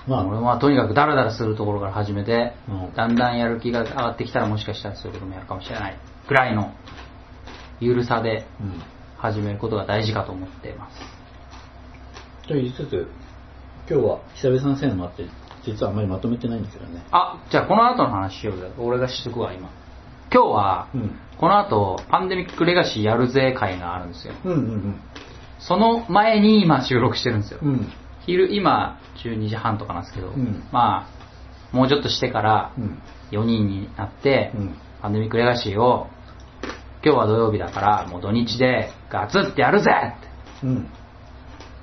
[0.06, 5.98] まあ、俺はとにかくダラダラするところから始めて、うんだんだんやる気が上がってきたらもしかしたらそういうこともやるかもしれない
[6.28, 6.74] ぐらいの
[7.80, 8.82] ゆるさでうん。
[9.24, 11.00] 始めることが大事かと思っています。
[12.46, 13.08] と言いつつ、
[13.88, 15.24] 今日は久々のせいのもあって、
[15.64, 17.02] 実はあんまりまとめてないんだけどね。
[17.10, 18.70] あ、じゃあこの後の話しようぜ。
[18.76, 19.70] 俺がしとくわ、今。
[20.30, 21.18] 今日は、うん。
[21.38, 24.34] この後、パンデミックレガシーやるぜ会があるんですよ。
[24.44, 25.00] うんうん
[25.58, 27.60] その前に今収録してるんですよ。
[27.62, 27.68] うん。
[27.68, 27.92] うん。
[28.26, 31.08] 昼、今、12時半とかなんですけど、うんま
[31.72, 33.02] あ、もうちょっとしてからうん。
[33.30, 36.08] 4人になって、うんパンデミックレガシーを、
[37.04, 40.88] 今日は土曜日だから、もう土日でガツってやるぜってうん。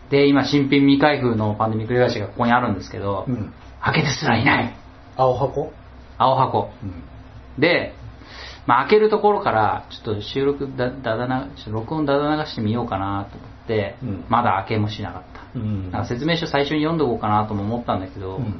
[0.09, 3.53] で、今、新品未開封のパンデミックレガシーがここにあるんですけど、うん。
[3.81, 4.75] 開けてすらいない。
[5.15, 5.71] 青箱？
[6.17, 6.69] 青箱。
[6.83, 7.61] うん。
[7.61, 7.93] で、
[8.65, 15.41] まあ、開けるところから、ちょっと収録だ、だだな、録音だだ流してみようかなと思って、うんまだ開けもしなかった。
[15.55, 15.91] うん。
[15.91, 18.59] なんか説明書最初に読んどこうかなとも思ったんだけど、うん。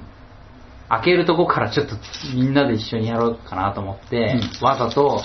[0.90, 1.96] 開けるとこからちょっと
[2.36, 5.22] みんなで一緒にやろうかなと思って、うわざと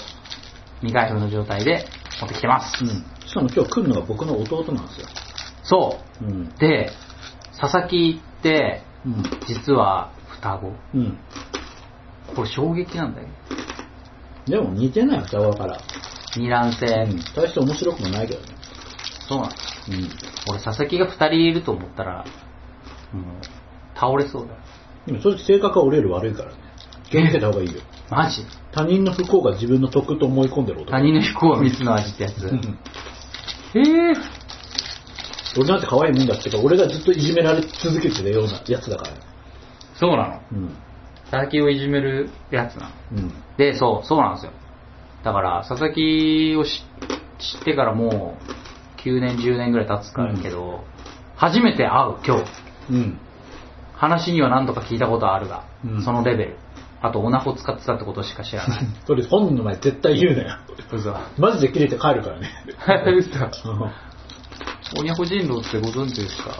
[0.80, 1.86] 未開封の状態で
[2.20, 2.84] 持ってきてます。
[2.84, 2.90] うん。
[3.26, 5.06] しかも今日来るのが僕の弟なんですよ。
[5.62, 6.46] そうん。
[6.48, 6.58] う。
[6.58, 6.90] で、
[7.58, 9.22] 佐々木って、うん。
[9.46, 10.72] 実は双子。
[10.94, 11.18] うん。
[12.34, 13.28] これ衝撃なんだよ。
[14.46, 15.80] でも似てない双子だから。
[16.36, 16.86] 二卵性。
[16.86, 17.20] うん。
[17.34, 18.46] 大して面白くもないけどね。
[19.28, 19.56] そうなんだ。
[19.88, 20.10] うん。
[20.50, 22.24] 俺佐々木が二人いると思ったら、
[23.12, 23.24] もう、
[23.94, 24.60] 倒れそうだよ。
[25.06, 26.58] でも正直性格は俺より悪いからね。
[27.10, 27.80] 気をつけた方がいいよ。
[28.10, 28.44] マジ？
[28.72, 30.90] 他人の不幸が自分の得と思い込んでる男。
[30.92, 32.44] 他人の不幸は蜜の味ってやつ。
[32.44, 32.78] うん
[33.74, 34.14] へえ。
[35.58, 39.20] 俺なんて可愛いもんだってか、俺がずっといじめられ続けてるようなやつだからね。
[39.98, 40.40] そうなの？
[40.52, 40.76] うん。
[41.24, 42.94] 佐々木をいじめるやつなの。
[43.12, 43.32] うん。
[43.56, 44.52] で、そう、そうなんですよ。
[45.24, 46.70] だから、佐々木を知
[47.38, 48.36] 知ってからも
[48.98, 50.84] う、9年、10年ぐらい経つからけど、
[51.36, 52.44] 初めて会う、今日。
[52.90, 53.18] うん。
[53.94, 56.56] 話には何度か聞いたことあるが、うんそのレベル。
[57.06, 58.80] あと、オナホ使ってたってことしか知らない。
[59.06, 60.58] それ本人の前絶対言うなよ。
[60.92, 61.14] 嘘。
[61.38, 62.50] マジで切れて帰るからね。
[63.16, 63.30] 嘘。
[64.98, 66.50] オニャホ人狼ってご存知ですか？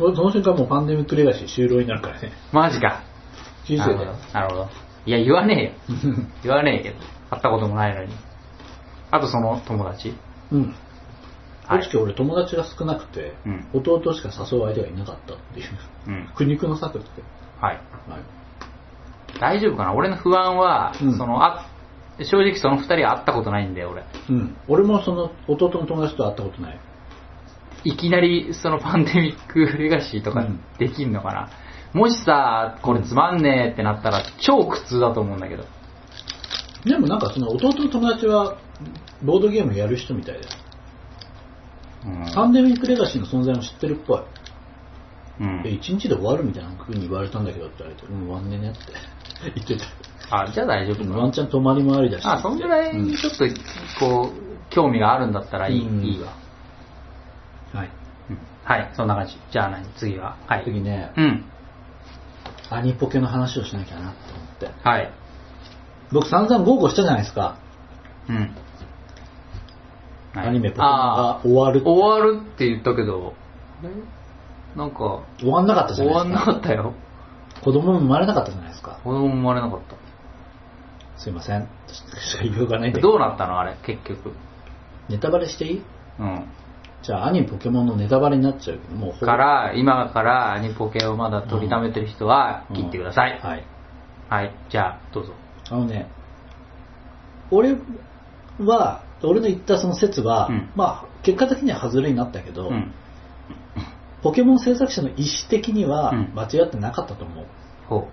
[0.00, 2.32] 俺その瞬間もうパンデミックレガシー終了になるからね。
[2.52, 3.02] マジか。
[3.64, 4.06] 人生で。
[4.32, 4.68] なるほど。
[5.06, 6.06] いや、言わねえよ。
[6.42, 6.96] 言わねえけど。
[7.30, 8.12] 会ったこともないのに。
[9.10, 10.14] あとその友達？
[10.52, 10.74] うん。
[11.66, 15.66] はい正直俺友達が少なくて、うん弟しか誘う相手がいなかったっていう。
[16.08, 16.28] うん。
[16.34, 17.08] 苦肉の策って。
[17.60, 17.74] はい。
[17.74, 17.80] は
[18.18, 18.20] い。
[19.40, 19.94] 大丈夫かな？
[19.94, 21.66] 俺の不安は、うんその、あ、
[22.22, 24.04] 正直その二人は会ったことないんだよ、俺。
[24.30, 24.56] うん。
[24.68, 26.80] 俺もその弟の友達と会ったことない。
[27.84, 31.50] いきなりそのパンデミックレガシーとかうんできんのかな、
[31.92, 35.64] もしさ、これつまんねえってなったら超苦痛だと思うんだけど。
[36.84, 38.56] でもなんかその弟の友達は、
[39.24, 40.46] ボードゲームやる人みたいだよ。
[42.04, 44.20] うんパンデミックレガシーの存在も知ってるっぽい。
[45.40, 48.80] うんえ、一日で終わるみたいな風に言われたんだけどって言われて、うん、終わんねえねって
[49.56, 49.76] 言って
[50.28, 50.42] た。
[50.42, 52.26] あ、じゃあ大丈夫かワンチャン泊まりもありだし。
[52.26, 53.44] あ、そんぐらいうんちょっと、
[53.98, 56.32] こう、興味があるんだったらいい,、うんいいわ、
[57.72, 57.90] はい。
[58.30, 59.38] うんはい、そんな感じ。
[59.50, 59.84] じゃあ何？
[59.96, 60.36] 次は。
[60.46, 60.64] はい。
[60.64, 61.44] 次ね、うん。
[62.70, 64.88] アニポケの話をしなきゃなって思って。
[64.88, 65.10] はい。
[66.12, 67.56] 僕散々豪語したじゃないですか。
[68.28, 68.36] うん。
[70.34, 70.86] はいアニメポケが
[71.36, 71.84] あ終わるー。
[71.84, 73.34] 終わるって言ったけど、
[73.82, 73.90] あれ？
[74.76, 76.52] なんか、終わんなかったじゃ終わんないですか。
[76.52, 76.94] なかったよ。
[77.62, 78.98] 子供も生まれなかったじゃないですか。
[79.04, 79.80] 子供生まれなかっ
[81.18, 81.68] すいません。
[81.86, 82.98] しか言いようがないんた。
[82.98, 83.12] だけど。
[83.12, 83.60] どうなったの？
[83.60, 84.32] あれ、結局。
[85.08, 85.82] ネタバレしていい？
[86.18, 86.46] うん。
[87.02, 93.38] じゃあアニメポケモンのネタバレになっちゃうけど、もうほぼから、今からアニポケをまだ取りためてる人はうん切ってください。
[93.40, 93.64] はい。
[94.28, 94.54] はい。
[94.68, 95.32] じゃあ、どうぞ。
[95.70, 96.10] あのね、
[97.52, 97.76] 俺
[98.58, 102.92] は、俺の言ったその説は、うんまあ、結果的には外れになったけど、うん。
[104.22, 107.46] ポケモン制作者の意思的にはうん間違ってなかったと思う。
[107.88, 108.08] ほ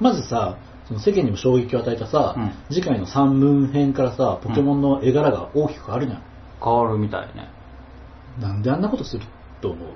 [0.00, 6.18] まずさ、その世間にも衝撃を与えたさ、うん次回の三文編からさ、ポケモンの絵柄が大きく変わるじゃん。
[6.18, 6.22] う。
[6.62, 7.48] 変わるみたいね。
[8.40, 9.24] なんであんなことする
[9.60, 9.88] と思う？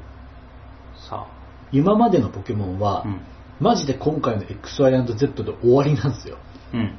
[1.09, 1.27] さ
[1.73, 3.09] 今までのポケモンは、あ。
[3.09, 3.21] うん。
[3.61, 6.39] マジで今回の XY&Z で終わりなんですよ。
[6.73, 6.97] うん。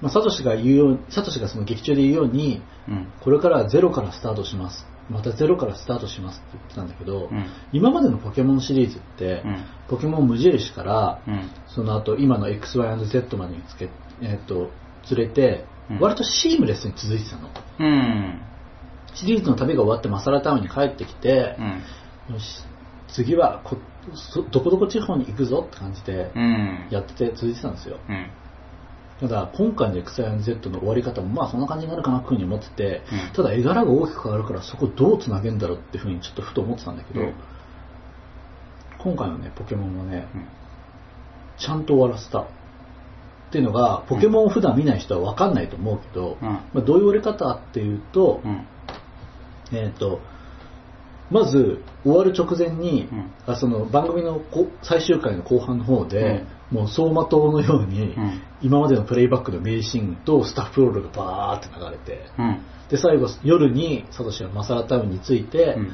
[0.00, 3.12] まあ、サトシが言うようサトシがその劇中で言うように、うん。
[3.20, 4.86] これからはゼロからスタートします。
[5.12, 11.50] またゼロからスタートしますって言ってたんだけど、うん今までのポケモンシリーズって、うんポケモン無印から、うん。
[11.68, 13.90] その後今の XY&Z までにつけ、
[14.22, 14.70] えっと
[15.10, 17.48] 連れて、うん割とシームレスに続いてたの。
[17.80, 18.40] うん。
[19.14, 22.34] シリーズの旅が終わってマサラタウンに帰ってきてう、ん。
[22.34, 22.64] よし
[23.08, 23.76] 次はこ
[24.14, 26.88] そどこどこ地方に行くぞって感じでうん。
[26.90, 27.98] やってて続いてたんですよ。
[29.22, 29.28] うん。
[29.28, 37.34] ただ、今回の XYZ の終わり方も、まあそんな感じになるかなというふうに思ってて、うんただ絵柄が大きく変わるから、そこどうつなげんだろうっていうふうにちょっとふと思ってたんだけど、うん
[38.98, 40.44] 今回のね、ポケモンはね、うん
[41.58, 42.40] ちゃんと終わらせた。
[42.40, 42.46] っ
[43.52, 48.66] ていうのが、ポケモンを普段見ない人は分かんないと思うけど、うんまあ、どういう終わり方っていうと、うん。
[49.76, 50.20] えっ、と、
[51.30, 62.62] まず終わる直前に、うんあその番組のこ最終回の後半の方で、もう走馬灯のように、うん今までのプレイバックの名シーンとスタッフロールがバーって流れて、うん。
[62.88, 65.92] で、最後夜にサトシがマサラタウンに着いて、うん。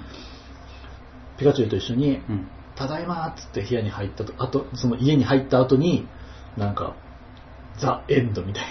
[1.39, 2.47] ピカチュウと一緒に、うん。
[2.77, 6.07] ただいまーっつって部屋に入ったと、あと、その家に入った後に、
[6.59, 6.95] なんか、
[7.79, 8.65] ザ・エンドみたい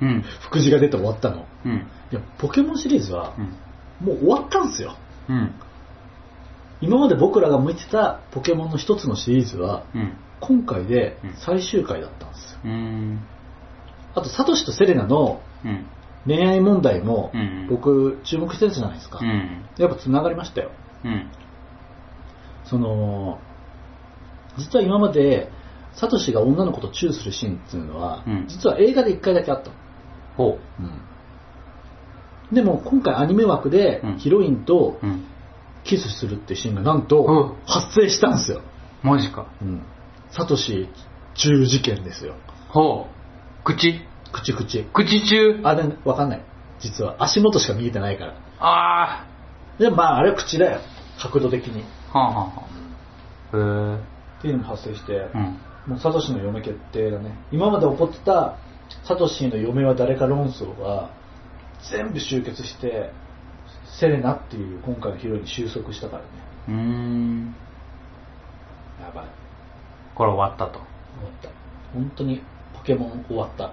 [0.00, 0.22] なうん。
[0.42, 1.46] 副詞が出て終わったの。
[1.64, 1.72] うん。
[1.72, 4.06] いや、ポケモンシリーズはう、ん。
[4.06, 4.94] もう終わったんですよ。
[5.28, 5.52] うん。
[6.80, 10.12] 今まで僕らが見てたポケモンの一つのシリーズは、うん。
[10.46, 12.58] 今回でうん最終回だったんですよ。
[12.64, 13.20] うん。
[14.14, 15.86] あと、サトシとセレナのうん。
[16.26, 19.18] 恋愛問題もうん、僕、注目してたじゃないですか。
[19.20, 19.66] うん。
[19.76, 20.70] やっぱ繋がりましたよ。
[21.04, 21.30] うん。
[22.64, 23.38] その、
[24.56, 25.50] 実は今まで、
[25.94, 29.76] サトシが女の子とチューするシーンっていうのは、うん実は映画で一回だけあったの。
[30.36, 30.58] ほ
[32.52, 35.06] でも今回アニメ枠でうんヒロインとう。
[35.06, 35.24] うん。
[35.84, 38.62] キスするっていうシーンがなんとうん発生したんですよ。
[39.02, 39.46] マジか。
[39.60, 39.82] うん。
[40.36, 40.88] サトシ
[41.34, 42.34] 中事件ですよ。
[42.68, 43.06] ほ
[43.62, 43.64] う。
[43.64, 44.00] 口？
[44.32, 44.84] 口口。
[44.92, 45.60] 口中？
[45.62, 46.44] あ、でもわかんない。
[46.80, 48.34] 実は足元しか見えてないから。
[48.58, 49.26] あ
[49.78, 50.80] でもまああれは口だよ。
[51.20, 51.84] 角度的に。
[52.12, 52.18] あ。
[52.18, 52.34] はあは
[53.52, 53.94] あはあ。
[53.94, 53.98] へ
[54.38, 55.30] っていうのも発生して、え。
[55.34, 55.58] うん。
[55.86, 57.38] もうサトシの嫁決定だね。
[57.52, 58.58] 今まで起こってた
[59.04, 61.10] サトシの嫁は誰か論争が
[61.92, 63.12] 全部終結して、
[64.00, 66.28] セレナっていう今回のヒロインに収束したからね。
[66.68, 67.54] うーん。
[69.00, 69.43] やばい。
[70.14, 70.80] これ終わったと。
[70.80, 71.48] 終わった。
[71.92, 72.42] 本当に
[72.76, 73.72] ポケモン終わった。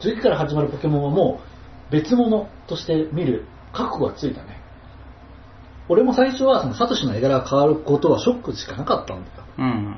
[0.00, 1.40] 次から始まるポケモンはも
[1.88, 4.60] う別物として見る覚悟がついたね。
[5.88, 9.44] 俺も最初はそのサトシの絵柄が変わることはショックしかなかったんだよ。
[9.58, 9.96] うん。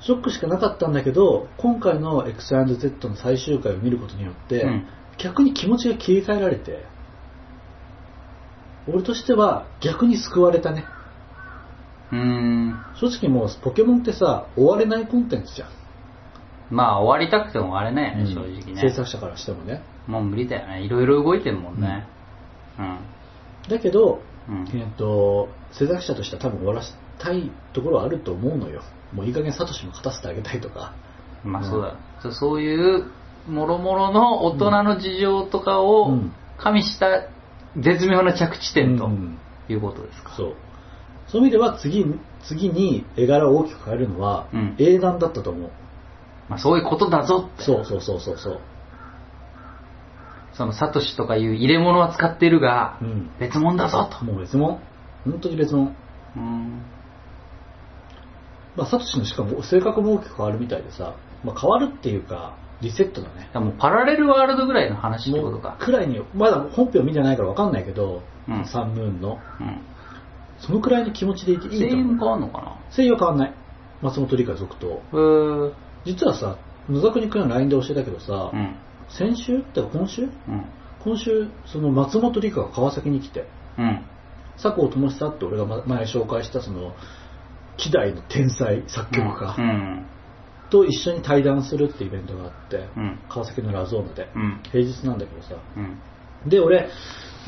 [0.00, 4.86] ショックしかなかったんだけど、今回の X&Z の最終回を見ることによって、うん
[5.18, 6.84] 逆に気持ちが切り替えられて、
[8.86, 10.84] 俺としては逆に救われたね。
[12.12, 12.84] うーん。
[13.00, 15.68] 正直もうポケモンってさ、終われないコンテンツじゃん。
[16.70, 18.80] まあ終わりたくても終われないよね、正直ね。
[18.80, 19.82] 制作者からしてもね。
[20.06, 20.82] もう無理だよね。
[20.82, 22.06] いろいろ動いてるもんね。
[22.78, 22.98] うん。
[23.68, 28.82] だけど、うんえっ、と、制作者としては多分終わらせたいところはあると思うのよ。
[29.12, 30.94] もういい加減サトシも勝たせてあげたいとか。
[31.44, 31.96] まあそうだよ。
[32.22, 33.10] そうそういう、
[33.48, 37.28] もろもろの大人の事情とかうをん加味した
[37.76, 39.38] 絶妙な着地点とうん
[39.68, 40.34] いうことですか。
[40.36, 40.54] そう。
[41.28, 42.04] そういう意味では次、
[42.42, 45.70] 次に絵柄を大きく変えるのは、うん英断だったと思う。
[46.48, 47.64] まあそういうことだぞって。
[47.64, 48.60] そうそうそうそうそう。
[50.54, 53.30] そのサトシとかいう入れ物は使ってるが、うん。
[53.38, 54.24] 別物だぞと。
[54.24, 54.80] もう別物。
[55.24, 55.94] 本当に別物。
[56.36, 56.82] うん。
[58.76, 61.14] まあ、サトシのしかも性格も大きく変わるみたいでさ、
[61.44, 63.50] まあ、変わるっていうか、リセットだね。
[63.54, 65.76] もうパラレルワールドぐらいの話ってことか。
[65.80, 69.80] くらいに、まだ本編を見てないから分かんないけど、うんサンムーンの、うん。
[70.58, 72.18] そのくらいの気持ちでいていいと声優も変。
[72.18, 72.78] わんのかな？
[72.94, 73.54] 声優は変わんない。
[74.02, 75.02] 松本里香続投。
[76.04, 78.76] 実はさ、野沢国くんの LINE で教えたけどさ、うん。
[79.08, 79.58] 先週？
[79.58, 80.22] ってか今週？
[80.22, 80.30] うん。
[81.04, 83.46] 今週、その松本里香が川崎に来て、
[83.78, 84.04] うん。
[84.60, 86.94] 佐藤智久って俺がま前紹介したその、
[87.76, 90.06] 希代の天才作曲家うん。
[90.70, 93.20] と一緒に対談するってイベントがあって、うん。
[93.28, 94.60] 川崎のラゾーナで、うん。
[94.70, 96.50] 平日なんだけどさ、うん。
[96.50, 96.90] で、俺、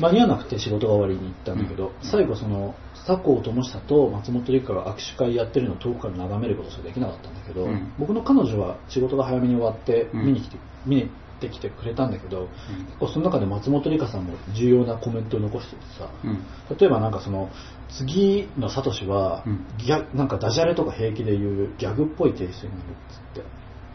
[0.01, 2.09] 間に合わなくて仕事が終わりに行ったんだけど、うん。
[2.09, 2.75] 最後その、
[3.07, 7.93] 佐藤智久と松本里香が握手会やってるのを遠くから眺めることしかできなかったんだけど、うん。
[7.99, 10.25] 僕の彼女は仕事が早めに終わってうん。
[10.25, 11.07] 見に来て、見に来
[11.41, 12.49] てきてくれたんだけど、
[12.87, 16.77] 結構その中で松本里香さんも重要なコメントを残しててさ、うん。
[16.77, 17.49] 例えばなんかその
[17.89, 19.65] 次のサトシは、うん。
[19.77, 23.39] ギャなんかダジャレとか平気で言うギャグっぽいテイストになるっつって。
[23.41, 23.43] っ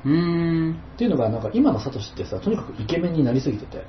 [0.04, 0.80] うーん。
[0.96, 3.84] ていうのがなんか今のサトシってさとにかくイケメンになりすぎてて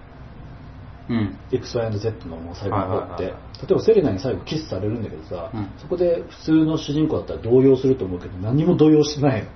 [1.10, 1.38] うん。
[1.52, 3.32] XY&Z の最後の方って、例
[3.72, 9.50] えばセレナに最後キスされるんだけどさ、うんそこで普通の主人公だったら動揺すると思うけど何も動揺してないの、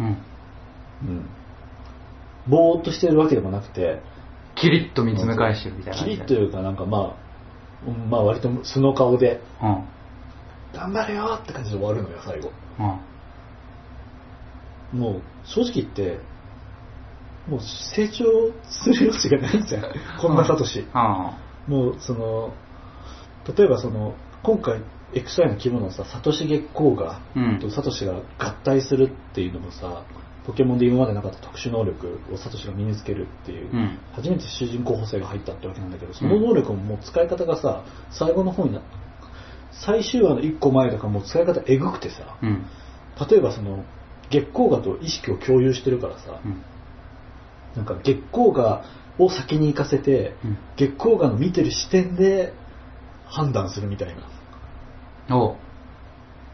[0.00, 0.06] うん。
[0.06, 0.10] う
[1.12, 1.26] ん、
[2.48, 4.00] ぼーっとしてるわけでもなくて
[4.54, 6.10] キリッと見つめ返してるみたいなキ。
[6.10, 7.16] リッというかなんかまあ、
[7.88, 9.84] うんまあ割と素の顔でうん。
[10.72, 12.50] 頑張れよって感じで終わるのよ最後
[14.94, 15.00] うん。
[15.00, 16.18] もう正直言って
[17.48, 19.82] もう成長する余地がないじゃん
[20.20, 22.52] こんなサトシ、 あもうその
[23.56, 24.82] 例えばその今回
[25.12, 27.58] XY の規模のさサトシ月光が、うん。
[27.60, 30.04] とサトシが合体するっていうのもさ
[30.46, 33.98] ポケモンで今までなかった特殊能力をサトシが身につけるっていう、うん。
[34.12, 38.82] 初めて主人公補正が入ったってわけなんだけど、その能力ももう使い方がさ、最後の方にな
[39.72, 42.66] 最終話の1個前とかもう使い方えぐくてさ、うん。
[43.30, 43.84] 例えばその、
[44.30, 46.62] 月光河と意識を共有してるからさ、うん。
[47.76, 48.84] なんか月光河
[49.18, 52.52] を先に行かせて、うん月光河の見てる視点で
[53.26, 54.14] 判断するみたい
[55.28, 55.36] な。
[55.36, 55.56] おう。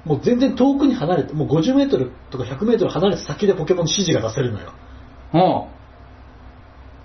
[0.05, 4.73] もう全然遠くに離れて、もう50メートルとか100メートル離れて先でポケモンの指示が出せるのよ。
[5.35, 5.69] おう。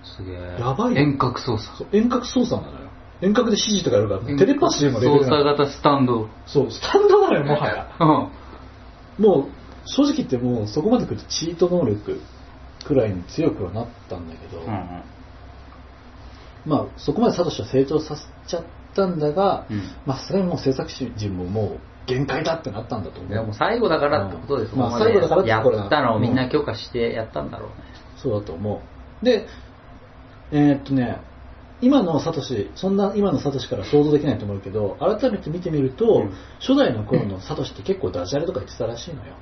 [0.03, 0.57] すげえ。
[0.59, 1.78] やばいよ遠隔操作。
[1.78, 2.89] そう遠隔操作なのよ。
[3.22, 6.30] 遠隔で指示とかやるから、テレパシーのレベル操作型スタンド。
[6.45, 7.88] そう、スタンドなのよ、もはや。
[7.99, 9.26] うん。
[9.26, 9.49] もう、
[9.86, 12.22] 正直言ってもうそこまで来るとチート能力
[12.88, 15.04] くらいに強くはなったんだけど、うんうん。
[16.66, 18.64] まあそこまでサトシは成長させちゃっ
[18.96, 23.32] たんだが、うんまあさすがにもう制作陣ももう限界だってなったんだと思う。
[23.32, 27.76] でも最後だからってことですうんまあここまで最後だからってやこれだったのをみんな許可してやったんだろうね。
[28.18, 28.82] そうだと思
[29.22, 29.26] う。
[29.26, 29.48] で、
[30.52, 31.20] えーっとね、
[31.82, 39.36] 今のサトシ、そんな今のサトシから想像できないと思うけど、改めて見てみると、うん初代の頃のサトシって結構ダジャレとか言ってたらしいのよ。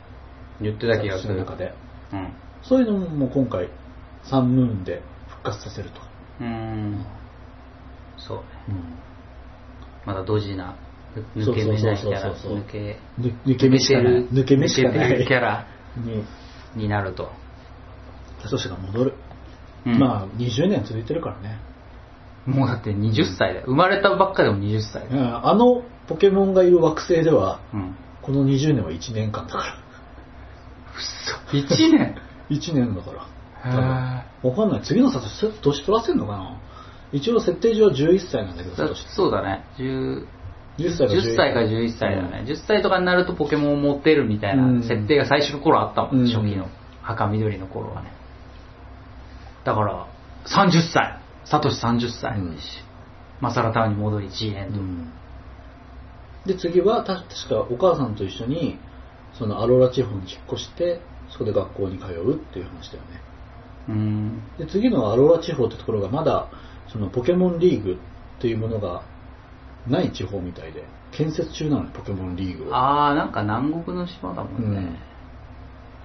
[0.62, 1.36] 言ってた気がする。
[1.36, 1.74] 中で。
[2.12, 2.34] うん。
[2.64, 3.70] そういうのも今回、
[4.24, 6.00] サンムーンで復活させると。
[6.42, 7.06] うーん。
[8.18, 8.44] そうね。
[8.70, 9.04] うん
[10.06, 10.76] まだドジな、
[11.36, 14.28] ぬ抜け目ないキャラ、抜け、ぬ抜け目しかない。
[14.28, 15.26] 抜け目しかない。
[15.26, 16.26] キャラに、
[16.76, 17.32] になると。
[18.42, 19.14] サトシが戻る。
[19.86, 21.60] うんまあ、20年続いてるからね。
[22.46, 23.64] もうだって20歳だよ。
[23.66, 25.22] 生まれたばっかでも20歳だよ。
[25.22, 27.96] うんあのポケモンがいる惑星では、うん。
[28.22, 29.64] この20年は1年間だから。
[31.54, 32.16] 1年？
[32.50, 33.28] 1年だから。
[34.44, 34.82] わかんない。
[34.84, 36.60] 次のサトシ、年取らせんのかな？
[37.12, 38.96] 一応設定上は11歳なんだけど、サだ。
[38.96, 39.64] そうだね。
[39.78, 40.26] 10
[40.78, 42.46] 10歳か10歳か11歳だね。
[42.48, 46.68] 10歳とかになるとポケモンを持ってるみたいな設定が最初の頃あったもん、うん初期の
[47.04, 48.12] 赤緑の頃はね。
[49.64, 50.08] だから、
[50.46, 51.20] 30歳。
[51.46, 52.40] サトシ30歳。
[52.40, 52.58] うん
[53.40, 54.80] マサラタウンに戻り、G エンド。
[54.80, 55.14] うん
[56.46, 58.78] で、次は、た確かお母さんと一緒に、
[59.34, 61.00] そのアローラ地方に引っ越して、
[61.34, 63.22] そこで学校に通うっていう話だよね。
[63.90, 64.42] うん。
[64.58, 66.48] で、次のアローラ地方ってところがまだ、
[66.88, 69.04] そのポケモンリーグっていうものが
[69.88, 72.76] ない地方みたいで、建設中なのね、ポケモンリーグを。
[72.76, 75.00] あー、なんか南国の島だもんね。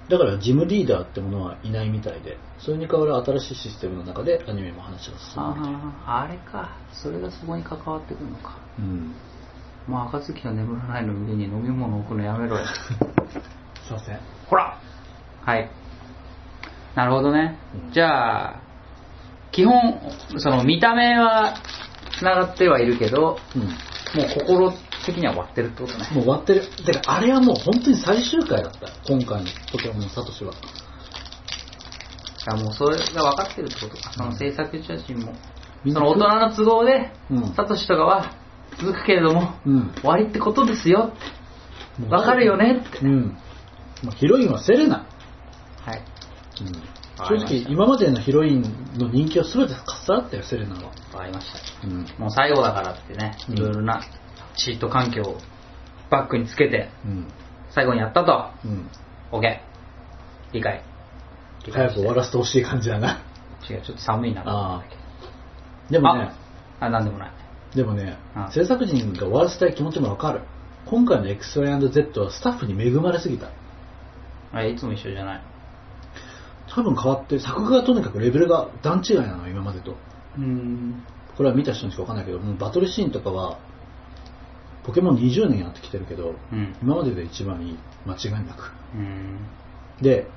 [0.08, 5.94] だからジムリーダーってものはいないみたいで、それに代わる新しいシステムの中でアニメも話が進むみたいな。
[6.06, 6.78] あれか。
[6.92, 8.56] それがそこに関わってくるのか。
[8.78, 9.14] うん。
[9.86, 12.64] まあ、赤月が眠らないの上に飲み物置くのやめろよ。
[13.84, 14.20] すいません。
[14.46, 14.78] ほら
[15.48, 15.70] はい。
[16.94, 17.58] なるほどね。
[17.86, 18.62] うんじゃあ、
[19.50, 19.98] 基本、
[20.36, 21.54] その見た目は
[22.18, 23.62] 繋がってはいるけど、うん。
[23.62, 24.72] もう心
[25.06, 26.06] 的には終わってるってことね。
[26.12, 26.66] もう終わってる。
[26.84, 28.88] てか、あれはもう本当に最終回だった。
[29.06, 30.52] 今回のポケモンのサトシは。
[32.44, 34.12] だもうそれが分かってるってことか。
[34.12, 35.32] その制作者陣も。
[35.84, 38.34] その大人の都合でうん、サトシとかは
[38.78, 39.94] 続くけれども、うん。
[39.94, 42.06] 終わりってことですよって。
[42.06, 42.98] 分かるよねって。
[42.98, 43.38] うん。
[44.02, 45.06] まあヒロインはセレナ。
[45.84, 45.94] はい。
[45.94, 45.94] うん。
[45.94, 46.47] わかりました
[47.16, 48.62] 正直、今までのヒロイン
[48.96, 50.82] の人気を全てかっさらったよ、セレナは。
[51.12, 51.86] わかりました。
[51.86, 52.06] うん。
[52.18, 54.00] もう最後だからってね、うんいろいろな
[54.56, 55.38] チート環境を
[56.10, 57.28] バックにつけて、うん。
[57.70, 58.50] 最後にやったと。
[58.64, 58.88] うん。
[59.32, 59.60] OK。
[60.52, 60.82] 理解。
[61.70, 63.20] 早く終わらせてほしい感じだな。
[63.68, 65.02] 違う、ちょっと寒いなと思ったけど。
[65.90, 66.32] でもね、
[66.80, 67.32] あ、なんでもない。
[67.74, 70.40] でもねうん、制作陣が終わらせたい気持ちもわかる。
[70.86, 73.50] 今回の XY&Z はスタッフに恵まれすぎた。
[74.52, 75.42] あれ、いつも一緒じゃない。
[76.74, 79.96] 多分変わって、作画がとにかくレベルが段違いなの、今までと。
[80.36, 81.02] うん。
[81.36, 83.58] これは見た人にしかわかんないけど、もうバトルシーンとかは、
[84.84, 86.74] ポケモン20年やってきてるけど、うん。
[86.82, 88.72] 今までで一番いい、間違いなく。
[88.94, 89.38] うん。
[90.00, 90.28] で、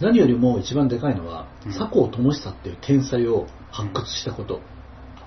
[0.00, 4.60] 何よりも一番でかいのは、うん佐藤智久っていう天才を発掘したこと。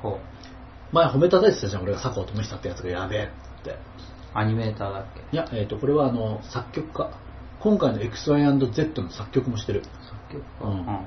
[0.02, 0.96] ほう。
[0.96, 3.24] 前褒めたたいてたじゃん、俺が佐藤智久ってやつがやべえ
[3.62, 3.78] って。
[4.34, 5.36] アニメーターだっけ？
[5.36, 7.10] いや、えっ、と、これはあの、作曲家。
[7.62, 9.84] 今回の XY&Z の作曲もしてる。
[10.30, 10.68] 作曲家。
[10.68, 11.06] うん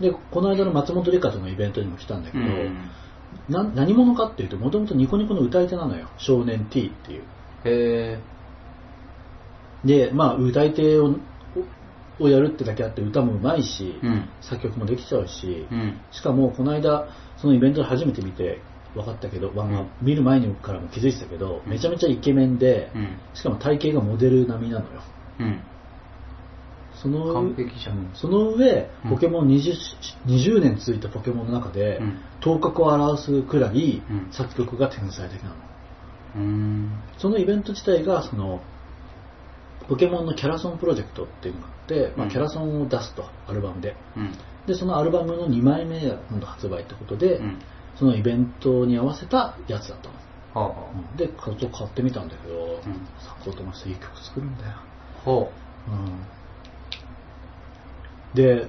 [0.00, 2.90] で、この間の松本里香とのイベントにも来たんだけど、うん。
[3.48, 6.08] な何者かっていうと、もともとニコニコの歌い手なのよ。
[6.16, 7.22] 少年 T っていう。
[7.64, 8.18] へ
[9.84, 11.16] で、まあ、歌い手を
[12.18, 14.06] をやるってだけあって歌もうまいし、え。
[14.06, 14.28] うん。
[14.40, 16.00] 作曲もできちゃうし、うん。
[16.12, 18.60] しかもこの間そのイベントで初めて見て
[18.94, 23.18] 分かったけど、まあまあ見る前にからも気づいてたけど、うんめちゃめちゃイケメンで、うん。
[23.34, 25.02] しかも体型がモデル並みなのよ
[25.40, 25.60] うん。
[27.02, 27.98] その完璧じゃん。
[27.98, 29.10] うその上うん。
[29.10, 29.72] ポケモン 20,
[30.26, 32.18] 20年続いたポケモンの中で、うん。
[32.40, 34.28] 頭角を表すくらいうん。
[34.32, 35.54] 作曲が天才的なの。
[36.36, 36.92] うん。
[37.18, 38.60] そのイベント自体がその
[39.88, 43.96] ポケモンのキャラソンプロジェクトっていうのがあって、まあ、うんキャラソンを出すとアルバムで。
[44.16, 44.32] うん。
[44.66, 47.58] でそのアルバムの2枚目が今度発売ってことで、うん。
[47.98, 50.14] そのイベントに合わせたやつだったの、
[50.54, 51.16] ほうほうん。
[51.16, 53.08] で買ってみたんだけど、うん。
[53.18, 54.89] サッコーとマスいい曲作るんだよ、う。
[55.24, 55.52] ほ
[55.88, 55.90] う。
[55.90, 56.26] ん、
[58.34, 58.68] で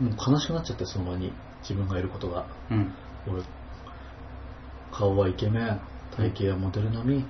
[0.00, 1.32] もう悲しくなっちゃってその場に。
[1.64, 2.46] 自分がいることが。
[2.70, 2.74] う。
[2.74, 2.92] うん。
[3.26, 3.42] 俺
[4.92, 5.80] 顔はイケメン。
[6.14, 7.24] 体型はモデル並み、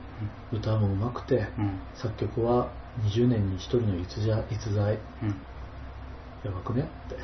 [0.52, 1.80] 歌も上手くて、うん。
[1.94, 4.44] 作曲は20年に一人の逸材。
[4.50, 5.34] 逸材うん。
[6.44, 6.82] やばくね？
[6.82, 7.16] って。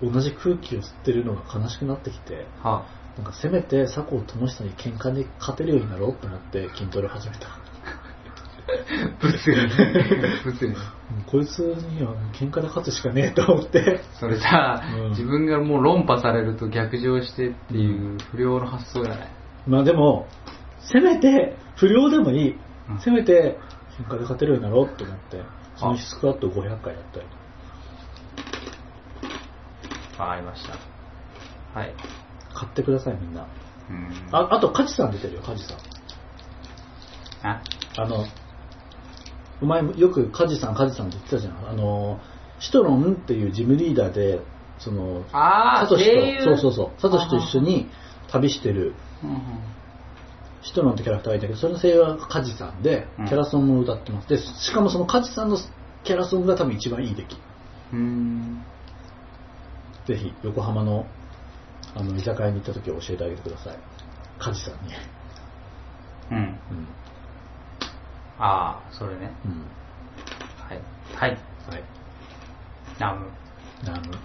[0.00, 2.46] 同じ空気を吸ってるのが悲しくなってきて。
[2.62, 2.86] は
[3.18, 7.48] なんかせめて佐藤智久に喧嘩に勝てるようになろうってなって筋トレを始めた
[9.20, 9.68] 物理。
[10.44, 10.68] 物理。
[10.68, 10.76] もう
[11.26, 19.32] こいつには喧嘩で勝つしかねえと思ってそれさ、うん自分がもう論破されると逆上してっていう不良の発想やね。
[19.66, 20.26] まあでも
[20.80, 22.50] せめて不良でもいい、
[22.90, 23.58] うんせめて
[23.98, 25.42] 喧嘩で勝てるようになろうと思って
[25.76, 27.26] その日スクワット500回やったよ
[30.18, 30.74] わかりました。
[31.78, 31.94] はい。
[32.54, 33.46] 買ってくださいみんな
[33.88, 34.10] うん。
[34.32, 35.78] ああと梶さん出てるよ梶さん
[37.48, 37.62] あ？
[37.96, 38.24] あの、
[39.60, 41.68] お前もよく梶さん、梶さんって言ってたじゃん。
[41.68, 42.20] あの、
[42.60, 44.40] シトロンっていうジムリーダーで、
[44.78, 47.88] その、サトシと、そうそうそう、サトシと一緒に
[48.30, 49.38] 旅してるうんうん
[50.60, 54.28] シトロンってキャラクターがいたけど、その声優は梶さんで、うんキャラソンも歌ってます。
[54.28, 55.56] で、しかもその梶さんの
[56.04, 57.36] キャラソンが多分一番いい出来。
[60.06, 61.06] ぜひ、横浜の、
[61.94, 63.78] あの、居酒屋に行った時は教えてあげてください。
[64.38, 64.92] 梶さんに。
[66.32, 66.38] うん。
[66.38, 66.58] うん。
[68.38, 69.32] ああ、それね。
[69.44, 69.64] うん。
[70.68, 70.80] はい。
[71.14, 71.30] はい。
[71.30, 71.82] はい。
[72.98, 73.26] ナム。
[73.84, 74.18] ナム。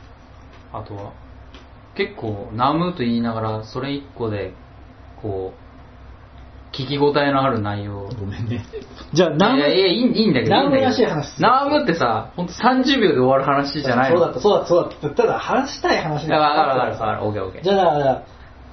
[0.71, 1.13] あとは、
[1.95, 4.53] 結構、ナムと言いながら、それ一個で、
[5.21, 5.63] こう、
[6.75, 8.09] 聞き応えのある内容。
[8.19, 8.65] ごめんね。
[9.13, 9.57] じゃあ、ナム。
[9.57, 10.55] いやいや、いいいいんだけど。
[10.55, 15.21] ナムらしい話ナムってさ、ほんと30秒で終わる話じゃないのそうだった、そうだった、そうだった。
[15.23, 17.23] ただ、話したい話いや、わかるわかるわかる。
[17.25, 17.61] オッケーオッケー。
[17.63, 18.21] じゃあ、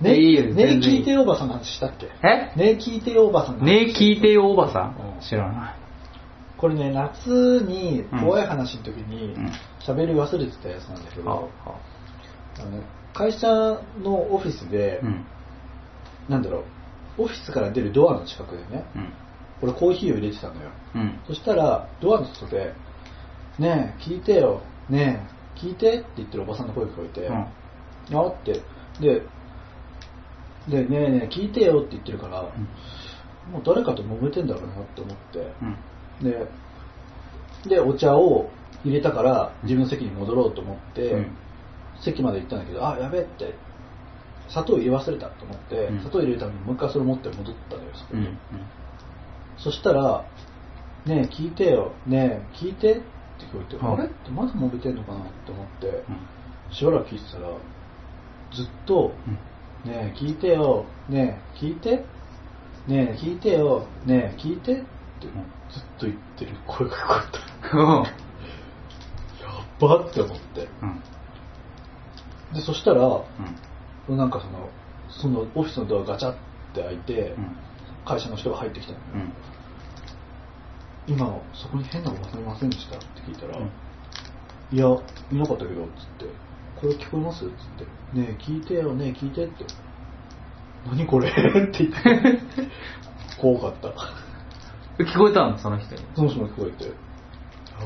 [0.00, 2.06] ねえいいよね全然いい聞いてよおばさんの話したっけ？
[2.22, 2.52] え？
[2.56, 5.16] ね聞いてよおばさんの話ねえ聞いてよおばさん？
[5.16, 5.20] うん。
[5.20, 5.74] 知らない。
[6.56, 11.78] これね、夏に怖い話の時にうん喋り忘れてたやつなんだけど、はあは
[12.58, 12.82] あの
[13.14, 13.48] 会社
[14.02, 15.24] のオフィスで、あうん。
[16.28, 16.64] なんだろ
[17.18, 19.12] う、オフィスから出るドアの近くでね、うん。
[19.62, 20.70] 俺コーヒーを入れてたのよ。
[20.94, 21.18] うん。
[21.26, 22.72] そしたら、ドアの外で、
[23.58, 25.26] ねえ、聞いてよ、ね
[25.56, 27.36] え、聞いてって言ってるおばさんの声が聞こえて、うん。
[28.16, 28.60] あって、
[29.00, 29.22] で、
[30.70, 32.42] で、ねえねえ、聞いてよって言ってるから、
[33.52, 35.52] もう誰かと揉めてんだろうなって思って、
[36.22, 36.30] うん。
[36.30, 36.46] で、
[37.68, 38.50] で、お茶を
[38.84, 41.26] 入れたから、自分の席に戻ろうと思って、うん
[42.02, 43.54] 席まで行ったんだけど、あ、やべえって、
[44.48, 48.26] 砂糖入れ忘れたと思って、うん砂糖入れるためにもう一回それ持って戻ったのよ、そこに。
[48.26, 48.36] うん。
[49.58, 50.24] そしたら、
[51.04, 53.02] ねえ、聞いてよ、ねえ、聞いてって
[53.40, 56.74] 聞こえて、うんあれってまだ揉めてんのかなって思って、うん。
[56.74, 57.48] しばらく聞いてたら、
[58.54, 59.38] ずっと、うん。
[59.84, 62.04] ねえ、聞いてよ、ねえ、聞いて、
[62.86, 64.86] ねえ、聞いてよ、ねえ、聞いてって、
[65.70, 67.14] ずっと言ってる声が聞こ
[67.64, 67.78] えた。
[67.78, 67.86] うん。
[67.86, 68.06] やっ
[69.80, 70.68] ばって思って。
[70.82, 71.02] うん。
[72.54, 73.24] で、そしたら、
[74.08, 74.16] うん。
[74.16, 74.68] なんかその、
[75.08, 76.36] そのオフィスのドアガチャっ
[76.74, 77.56] て開いて、うん。
[78.04, 79.04] 会社の人が入ってきたのよ。
[79.14, 79.32] うん。
[81.14, 82.96] 今、そこに変なおばさんいませんでした？
[82.96, 83.70] って聞いたら、うん
[84.72, 86.26] いや、いなかったけど、つって、
[86.80, 87.40] これ聞こえます？
[87.40, 89.64] つって、ねえ、聞いてよ、ねえ、聞いてって。
[90.86, 91.28] 何これ？
[91.30, 92.38] って言って、
[93.40, 93.88] 怖かった。
[95.04, 95.58] 聞こえたの？
[95.58, 96.00] その人に。
[96.14, 96.92] その人も聞こえて、や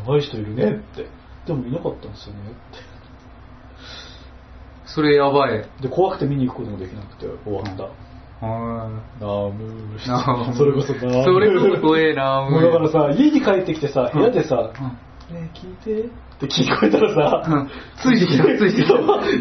[0.06, 0.64] ばい人いるね。
[0.70, 1.06] って。
[1.46, 2.40] でもいなかったんですよね。
[2.50, 2.58] って。
[4.86, 5.64] それやばい。
[5.80, 7.84] で、怖くて見に行くこともできなくて終わった。
[8.46, 8.90] は
[9.20, 10.08] なーむー。
[10.08, 11.24] なーむ それこそなーむー。
[11.24, 14.98] それこそ怖えなーうだからさ、家に帰ってきてさ、部屋でさ、うん
[15.34, 16.08] ねえ、聞いてっ
[16.38, 19.38] て聞こえたらさ、うんついてきたついてきたやばい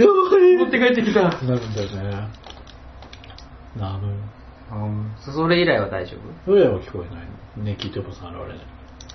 [0.57, 1.21] 持って帰ってきた。
[1.21, 2.29] なるんだよね。
[3.77, 4.07] なむ。
[4.71, 5.15] うん。
[5.19, 6.51] それ以来は大丈夫？
[6.51, 7.27] 声は聞こえない
[7.57, 7.63] の。
[7.63, 8.65] ね、聞いておばさん現れない。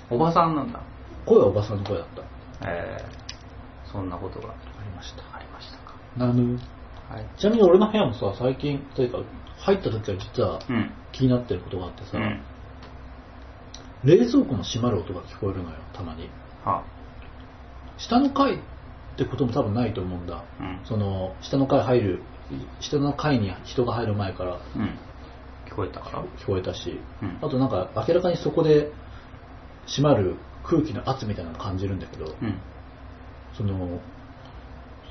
[0.09, 0.81] おばさんなんだ。
[1.25, 2.69] 声はおばさんの声だった。
[2.69, 4.53] えー、そんなことがあ
[4.83, 5.23] りました。
[5.35, 5.95] ありましたか。
[6.17, 6.57] なむ。
[7.09, 7.25] はい。
[7.37, 9.19] ちなみに俺の部屋もさ、最近、というか、
[9.57, 10.91] 入った時は実はうん。
[11.11, 12.41] 気になってることがあってさ、うん。
[14.05, 16.29] 冷蔵庫の閉まる音が聞こえるのよ、たまに。
[16.65, 16.83] は。
[17.97, 18.57] 下の階っ
[19.17, 20.43] てことも多分ないと思うんだ。
[20.59, 20.81] うん。
[20.85, 22.21] その、下の階入る、
[22.79, 24.97] 下の階に人が入る前からうん。
[25.69, 28.91] 聞こえたから聞こえたし、うんあとなんか明らかにそこで
[29.85, 32.59] 閉まる空気の圧みたいなのを感じるんだけど、うん。
[33.55, 33.99] その、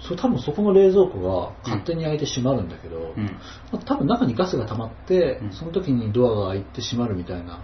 [0.00, 3.24] そ多分そこの冷蔵庫が勝手に開いて閉まるんだけど、うん。
[3.72, 7.60] まあ多分中にガスが溜まって、うんその時にドアが開いて閉まるみたいな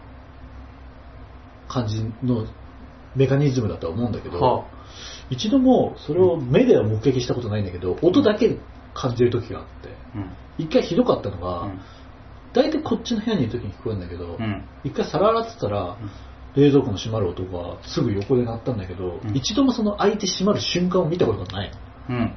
[1.68, 2.46] 感じの
[3.16, 4.66] メカニズムだとは思うんだけど、は
[5.30, 8.58] 一度もそれを目では目撃したことないんだけど、音だけ
[8.94, 10.30] 感じる時があって、うん。
[10.58, 11.80] 一回ひどかったのが、うん
[12.54, 14.64] 大体こっちの部屋にいる時に聞こえるんだけど、うん。
[14.84, 15.96] 一回皿洗ってたら、
[16.54, 21.72] 冷蔵庫の閉まる音がすぐ横で鳴ったんだけど、うん一度もその開いて閉まる瞬間を見たことがない。
[22.10, 22.32] うん。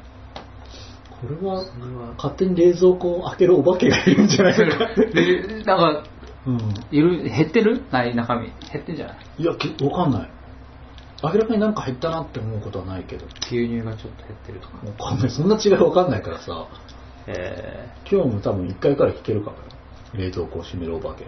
[1.21, 1.65] これは、
[2.15, 4.95] 勝手に冷蔵庫を開けるお化けがいるんじゃないのか。
[4.95, 6.03] で、なんか、
[6.47, 6.59] うん。
[6.89, 7.83] いる、減ってる？
[7.91, 8.47] ない、中身。
[8.71, 9.17] 減ってんじゃない？
[9.37, 10.31] いや、けわかんない。
[11.23, 13.25] 明らかになんか減ったなって思うことはないけど。
[13.41, 14.77] 牛乳がちょっと減ってるとか。
[15.03, 15.29] わかんない。
[15.31, 16.67] そんな違いわかんないからさ、
[17.27, 19.63] え今日も多分1回から聞けるかもよ。
[20.13, 21.23] 冷蔵庫を閉めるお化け。
[21.23, 21.27] ー、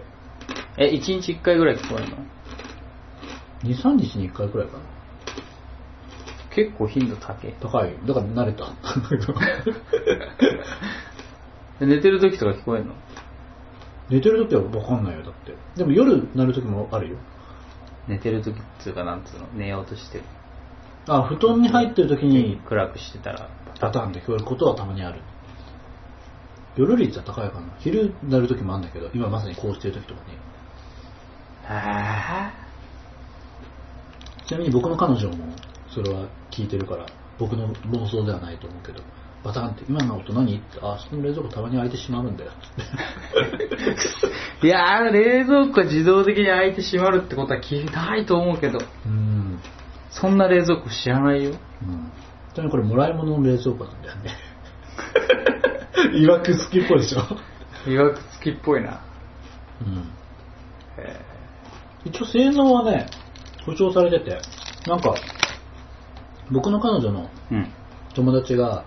[0.78, 2.16] え、1日1回ぐらい聞こえるの
[3.64, 4.84] ？2、3日に1回くらいかな。
[6.54, 7.54] 結構頻度高い。
[7.60, 7.94] 高い。
[8.06, 8.66] だから慣れた。
[11.80, 12.94] で 寝てる時とか聞こえるの？
[14.08, 15.54] 寝てる時はわかんないよ、だって。
[15.76, 17.16] でも夜鳴る時もあるよ。
[18.08, 20.24] 寝てる時っつうかなんつうの寝ようとしてる
[21.08, 23.48] あ、布団に入ってる時に暗くしてたら
[23.80, 25.20] パターンで聞こえることはたまにある。
[26.76, 27.66] 夜率は高いかな。
[27.80, 30.36] 昼鳴る時もあるんだけど、今まさにこうしてる時とかに。
[31.66, 32.52] あ
[34.46, 35.54] ちなみに僕の彼女も
[35.88, 37.06] それは聞いてるから、
[37.38, 39.02] 僕の妄想ではないと思うけど、
[39.42, 40.54] バタンって、今の音何？
[40.56, 42.50] って、あ、その冷蔵庫たまに開いてしまうんだよ。
[44.62, 49.58] いやー冷蔵庫自動的に開いて閉まるってことは聞いないと思うけどうん。
[50.10, 51.56] そんな冷蔵庫知らないようん。
[52.52, 54.30] ちなみにこれもらい物の冷蔵庫なんだよね。
[56.20, 57.90] いわく好きっぽいでしょ？
[57.90, 59.00] いわくつきっぽいな
[59.80, 59.98] うん。
[61.02, 61.18] へ
[62.04, 63.06] 一応性能はね、
[63.64, 64.38] 保証されてて、
[64.86, 65.14] なんか、
[66.50, 67.30] 僕の彼女の
[68.14, 68.84] 友達が、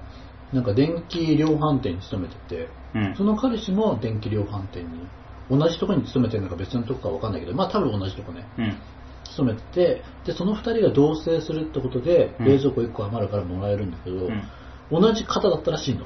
[0.54, 5.08] なんか電気量販店に勤めてて、うんその彼氏も電気量販店に、
[5.50, 8.78] 同じところに勤めてるのか別のとこかわかんないけど、まあ多分同じとこね、うん
[9.26, 14.44] 勤めてて、で、その二人が同棲するってことで、うん冷蔵庫1個余るからもらえるんだけど、うん
[14.92, 16.06] 同じ方だったらしいの。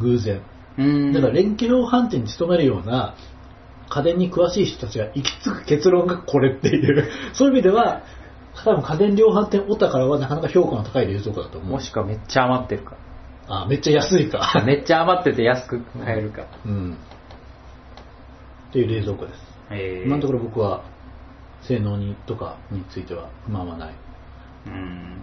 [0.00, 0.42] 偶然。
[0.78, 3.14] うんだから電気量販店に勤めるような
[3.90, 7.10] 家電に詳しい人たちが行き着く結論がこれっていう。
[7.34, 8.04] そういう意味では、
[8.64, 11.72] 多分家電量販店オタからはなかなか評価の高い冷蔵庫だと思う。
[11.72, 12.96] もしくはめっちゃ余ってるか
[13.48, 14.62] あ、めっちゃ安いか。
[14.64, 16.96] めっちゃ余ってて安く買えるかうん。
[18.70, 19.52] っていう冷蔵庫です。
[20.04, 20.82] 今のところ僕は
[21.62, 23.90] 性能にとかについては不満はない。
[24.66, 25.20] うん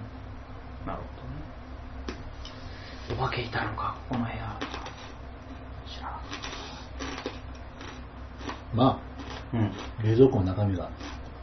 [0.85, 1.03] なるほ
[3.15, 4.35] どねお化けいたのかこの部屋
[5.87, 6.19] 知ら
[8.73, 8.99] ま
[9.53, 9.71] んうんあ、
[10.03, 10.89] 冷蔵庫の中身が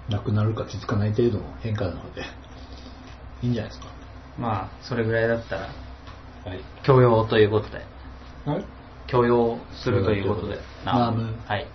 [0.09, 2.23] なくなるか気づかない程度の変化なので、
[3.43, 3.89] いいんじゃないですか。
[4.39, 5.69] まあそれぐらいだったら
[6.47, 6.61] はい。
[6.85, 7.85] 許容ということで。
[8.45, 8.65] はい。
[9.09, 10.59] 許容するということで。
[10.85, 11.67] ナームはい。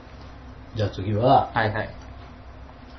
[0.76, 1.90] じゃあ次は、はいはい。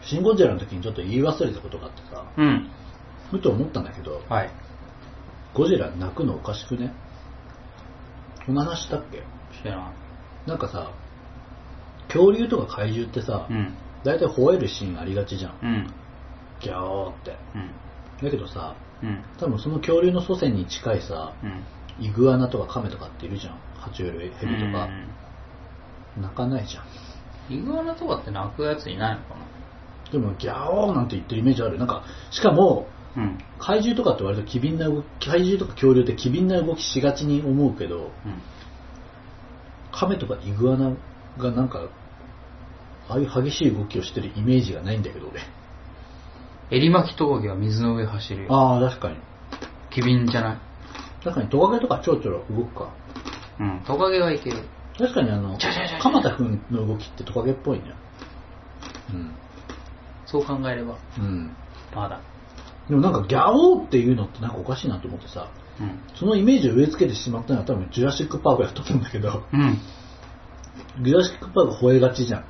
[0.02, 2.70] シン・ゴジラの時にちょっと言い忘れたことがあってさ、うん。
[3.30, 4.50] ふと思ったんだけど、はい。
[5.54, 6.92] ゴジラ泣くのおかしくね？
[8.44, 9.22] この話したっけ？
[9.62, 9.94] 知らん。
[10.46, 10.90] なんかさ、
[12.08, 13.74] 恐竜とか怪獣ってさ、うん。
[14.04, 15.58] 大体吠えるシーンありがちじゃん。
[15.62, 15.94] うん。
[16.60, 17.36] ギャーって。
[17.54, 17.70] うん。
[18.22, 21.64] だけどさ、うん多分その恐竜の祖先に近いさ、うん
[22.00, 23.54] イグアナとかカメとかっているじゃん。
[23.78, 24.88] 爬虫類、ヘビとか。
[26.20, 26.84] 泣かないじゃん。
[27.54, 29.36] イグアナとかって泣くやついないのか
[30.10, 31.78] でもギャーなんて言ってるイメージある。
[31.78, 32.86] なんか、しかも、
[33.16, 38.42] なうん怪獣とかって割と機敏な動き、怪獣とか恐竜って機敏な動きしがちに思うけど、うん
[39.94, 40.96] カメとかイグアナ
[41.36, 41.90] がなんか、
[43.08, 45.40] ああいう激しい動きをしてるイメージがないんだけど、俺。
[46.72, 49.16] 襟巻きトカゲは水の上走るよああ、確かに。
[49.90, 50.58] 機敏じゃない？
[51.22, 52.92] 確かにトカゲとかちょろちょろ動くか。
[53.60, 54.56] うんトカゲはいける
[54.98, 55.56] 確かにあの
[56.00, 57.84] 鎌田くんの動きってトカゲっぽいね。
[59.12, 59.34] うん。
[60.26, 61.54] そう考えればうん。
[61.94, 62.20] まだ
[62.88, 65.50] でもなんかギャオーっていうのってなんかおかしいなと思ってさ、
[65.80, 69.78] うんそのイメージを植え付けてしまったのは多分ジュラシックパークだと思うんだけど、うん
[71.04, 72.44] ジュラシックパーク吠えがちじゃん。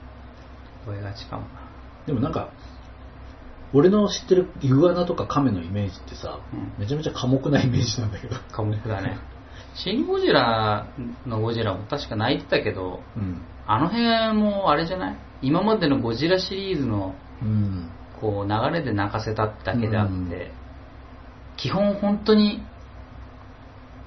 [0.87, 1.49] 声がちかもな
[2.07, 2.51] でもなんか、
[3.75, 8.37] 俺の知ってるイグアナとかカメのイメージってさ、うんめちゃめちゃ寡黙なイメージなんだけど。
[8.53, 9.19] 寡黙だね
[9.75, 10.87] シン・ゴジラ
[11.27, 13.41] のゴジラも確か泣いてたけどうん。
[13.67, 15.17] あの辺もあれじゃない？
[15.41, 17.89] 今までのゴジラシリーズのうん。
[18.21, 20.29] こう流れで泣かせただけであって、うん
[21.57, 22.61] 基本本当に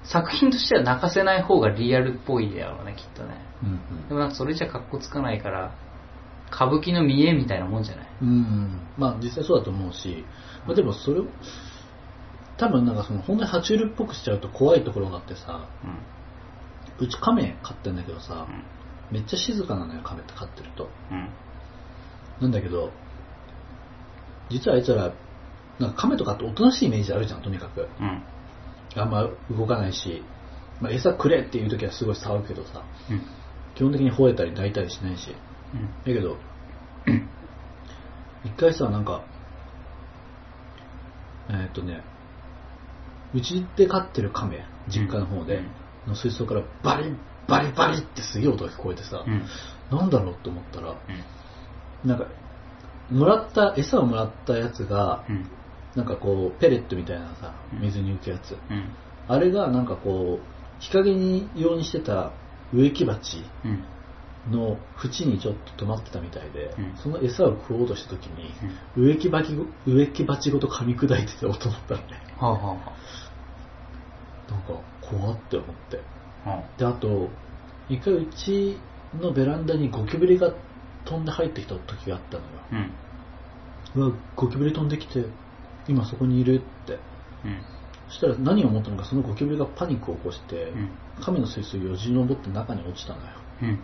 [0.04, 5.74] 作品としては泣かせない方がリアルっぽいだろうねきっとねうんでもなんかそれじゃ格好つかないから
[6.52, 8.08] 歌舞伎の見栄みたいなもんじゃない？
[8.22, 8.28] うん。
[8.30, 8.80] うん。
[8.98, 10.26] まあ実際そうだと思うし、
[10.66, 11.26] まあでもそれを、
[12.58, 15.98] 多分なんかその本当に爬虫類っぽくしちゃうと怖いところがあってさ、うん
[16.98, 18.64] うちカメ飼ってんだけどさう、ん
[19.12, 20.90] めっちゃ静かなのよ、カメって飼ってると。
[21.12, 21.28] うん
[22.42, 22.92] なんだけど、
[24.50, 25.12] 実はあいつら、
[25.80, 27.88] なんか亀とかっておとなしいイメージあるじゃん、とにかく。
[28.00, 28.22] うん。
[28.96, 30.24] あんま動かないし、
[30.82, 33.22] まあ、餌くれっていう時はすごい騒ぐけどさ、うん。
[33.76, 35.36] 基本的に吠えたり抱いたりしないし。
[35.76, 35.88] うん。
[35.88, 36.38] だけど、
[38.44, 39.22] 一回さ、なんか、
[41.50, 42.04] えーっとね、
[43.34, 45.62] うちで飼ってる亀、実家の方で、
[46.08, 47.18] の水槽からバリッ
[47.48, 49.46] バリバリってすげえ音が聞こえてさ、うん。
[49.92, 50.92] なんだろうと思ったら、
[52.04, 52.10] うん。
[52.10, 52.26] なんか、
[53.12, 55.50] もらった、餌をもらったやつが、うん。
[55.96, 58.58] なんかこう、ペレットみたいなさう、ん水に浮くやつ。
[58.70, 58.90] うん。
[59.28, 62.32] あれがなんかこう、日陰に用にしてた
[62.74, 63.84] 植木鉢うん。
[64.50, 68.52] の縁にちょっと止まってたみたいで、うんその餌を食おうとした時に、
[68.96, 72.22] 植木鉢ご植木鉢ごと噛み砕いてた音だったのね。
[72.38, 72.76] はあはあは
[74.50, 76.00] なんか怖って思って。
[76.46, 76.50] あ。
[76.50, 77.30] はで、あと、
[77.90, 78.78] 一回うち
[79.20, 80.54] のベランダにゴキブリが
[81.06, 82.50] 飛んで入ってきた時があったのよ。
[82.72, 83.96] あ。
[83.96, 84.04] うん。
[84.04, 85.26] うわ、ゴキブリ飛んできて、
[85.88, 87.00] 今そこにいるって。
[87.44, 87.62] うん。
[88.10, 90.90] そしたら何を思ったのか、そのゴキブリがパニックを起こして、うん。
[91.24, 93.26] 亀の水槽をよじ登って中に落ちたのよ。
[93.64, 93.80] うん。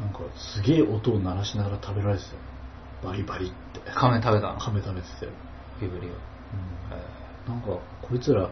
[0.00, 2.38] なんかすげえ音を鳴らしながら食べられてたよ。
[3.04, 3.80] バリバリって。
[3.94, 4.58] 亀食べたの？
[4.58, 5.32] 亀食べてたよ。
[5.80, 6.10] ビブリを。
[6.10, 6.16] うん
[7.46, 7.68] なんか、
[8.02, 8.50] こいつら、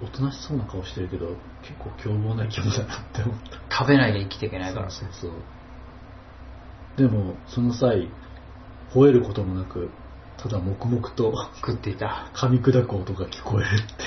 [0.00, 3.36] おとなしそうな顔してるけど、結構凶暴な生き物だなって思っ
[3.68, 3.76] た。
[3.76, 4.90] 食べないで生きていけないから。
[4.90, 5.40] そうそうそう。
[6.96, 8.08] でも、その際、
[8.94, 9.90] 吠えることもなく、
[10.36, 12.30] ただ黙々と食っていた。
[12.34, 14.02] 噛み砕く音が聞こえるって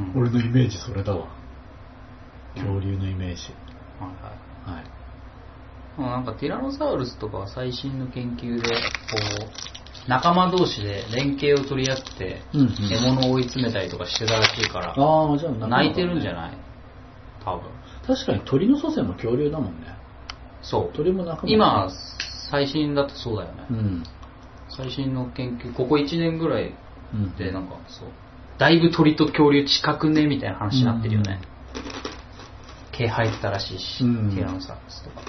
[0.00, 0.14] いう。
[0.14, 1.28] うん俺のイメージそれだわ。
[2.56, 3.54] 恐竜のイメージ。
[4.00, 4.84] はいはいはい。
[6.06, 8.76] なんかティラノサウルスとかは最新の研究で、こ
[10.06, 16.56] う、仲間同士で連携を取り合って、うんうん獲物を追い詰めたりとかしてたらしいから、ああ、じゃあ泣いてるんじゃない？
[17.44, 17.62] 多分。
[18.06, 19.94] 確かに鳥の祖先も恐竜だもんね。
[20.62, 20.96] そう。
[20.96, 21.88] 鳥も仲間今、
[22.50, 23.66] 最新だとそうだよね。
[23.70, 24.02] うん。
[24.70, 26.74] 最新の研究、ここ1年ぐらい
[27.12, 27.36] うん。
[27.36, 28.08] でなんかそう、
[28.58, 30.26] だいぶ鳥と恐竜近くね？
[30.26, 31.40] みたいな話になってるよね。
[32.92, 35.22] 毛生えてたらしいし、うんティラノサウルスとか。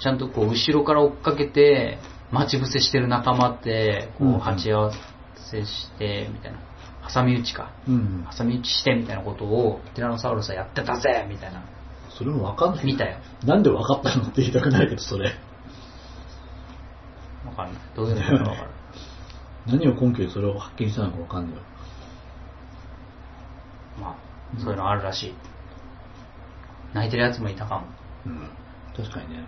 [0.00, 1.98] ちゃんとこう後ろから追っかけて、
[2.30, 4.92] 待ち伏せしてる仲間って、こうんううん鉢合わ
[5.50, 6.58] せして、みたいな。
[7.12, 7.72] 挟み撃ちか。
[7.86, 8.26] うん。
[8.36, 11.64] 挟み撃ちしてみたいなことをティラノサウルスはやってたぜみたいな。
[12.10, 12.84] それもわかんない。
[12.84, 13.18] 見たよ。
[13.44, 15.32] なんでわかったのって言いたくないけど、それ。
[17.46, 17.82] わかんない。
[17.94, 18.70] どういうのかわかる。
[19.66, 21.62] 何を根拠でそれを発見したのかわかんないよ。
[24.00, 25.34] まあ、そういうのあるらしい。
[26.92, 27.86] 泣いてるやつもいたかも。
[28.26, 28.48] うん。
[28.96, 29.44] 確かにね。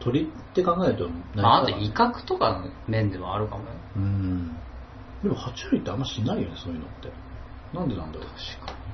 [0.00, 3.70] 鳥って考えると、まあ、あと威嚇とかの面でもあるかもよ。
[3.96, 4.56] うん。
[5.22, 7.10] でも、爬虫類ってあんましないよね、そういうのって。
[7.72, 8.28] なんでなんだろう。
[8.28, 8.84] 確かに。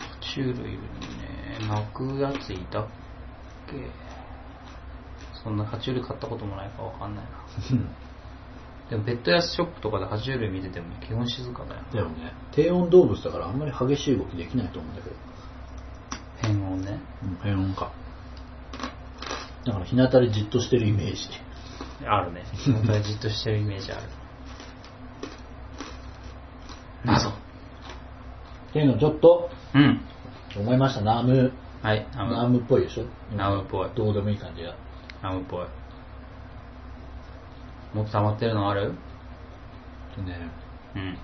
[0.00, 2.86] 爬虫類にね、泣くやついたっ
[3.66, 3.74] け
[5.42, 7.30] そんな爬虫類買ったこともないからわかんないな。
[7.72, 7.88] うん
[8.90, 11.82] でもペットやショップとかで爬虫類見てても基本静かだよ。
[11.92, 12.32] だよね。
[12.52, 15.16] 低温動物だからあんまり激しい動きできないと思うんだけど。
[16.40, 16.98] 変音ね。
[17.22, 17.92] うん、低温か。
[19.68, 21.28] だから日向でじっとしてるイメージ。
[22.06, 22.42] あるね。
[22.64, 24.02] 本当にじっとしてるイメージある。
[27.04, 27.28] 謎。
[27.28, 27.32] っ
[28.72, 30.00] ていうのちょっとうん。
[30.56, 31.02] 思いました。
[31.02, 32.60] ナーム、はい、ナナーム。
[32.60, 33.04] ムっぽいでしょ？
[33.36, 34.74] ナムっぽいどうでもいい感じが。
[35.22, 35.66] ナムっぽい。
[37.94, 38.94] もっと溜まってるのある？
[40.16, 40.50] でね、
[40.96, 41.18] うん。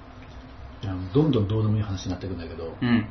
[0.82, 3.08] いやどんどんどうでもいい話になっていくんだけど、うん。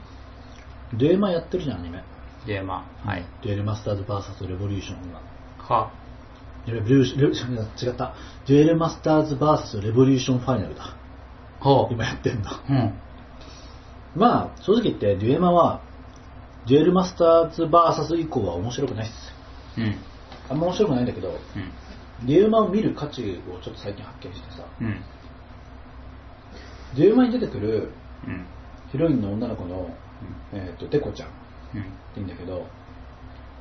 [0.93, 2.03] デュエマやってるじゃん、アニメ。
[2.45, 3.25] で、まあ、はい。
[3.43, 5.21] デュエルマスターズ VS レボリューションが。
[5.65, 5.91] か。
[6.67, 8.13] レボリューション、違った。
[8.47, 10.95] デュエルマスターズ VS レボリューションファイナルだ。
[11.59, 12.51] ほ今やってんの。
[12.69, 12.93] うん。
[14.15, 15.81] まあ、正直言って、デュエマは、
[16.67, 19.33] デュエルマスターズ VS 以降は面白くないっす。
[19.77, 19.95] うん。
[20.49, 22.27] あんま面白くないんだけど、うん。
[22.27, 25.01] デュエマを見る価値をちょっと最近発見してさ、うん。
[26.95, 27.89] デュエマに出てくる
[28.27, 28.45] うん。
[28.91, 29.89] ヒロインの女の子の、
[30.53, 31.29] えっ、と、デコちゃん
[31.75, 31.83] うん。
[32.15, 32.65] 言うんだけど、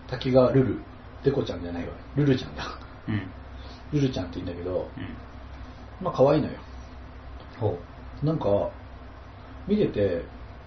[0.08, 0.78] 滝川ルル、
[1.24, 2.64] デコちゃんじゃないわ、ルルちゃんだ。
[3.08, 3.30] うん。
[3.92, 6.04] ルルちゃんって言うんだけど、うん。
[6.04, 6.58] まあ可愛いのよ。
[7.58, 7.78] ほ
[8.22, 8.70] なんか、
[9.66, 10.24] 見てて、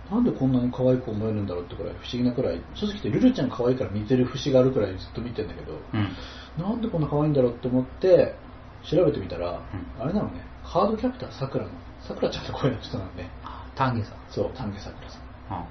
[0.10, 5.78] なんでこんなに可愛く思えるんだろうってくらい不思議なくらい、正直言ってルルちゃん可愛いから見てる節があるくらいずっと見てんだけど、う。
[5.94, 6.64] うん。
[6.64, 8.36] なんでこんな可愛いんだろうって思って、
[8.84, 9.60] 調べてみたら、ん
[10.00, 11.72] あれなのね、カードキャプターさくらの、
[12.08, 13.30] さくらちゃんの声の人なのね。
[13.44, 14.18] あ、丹下さん。
[14.30, 15.22] そう、丹下さくらさん。
[15.50, 15.66] あ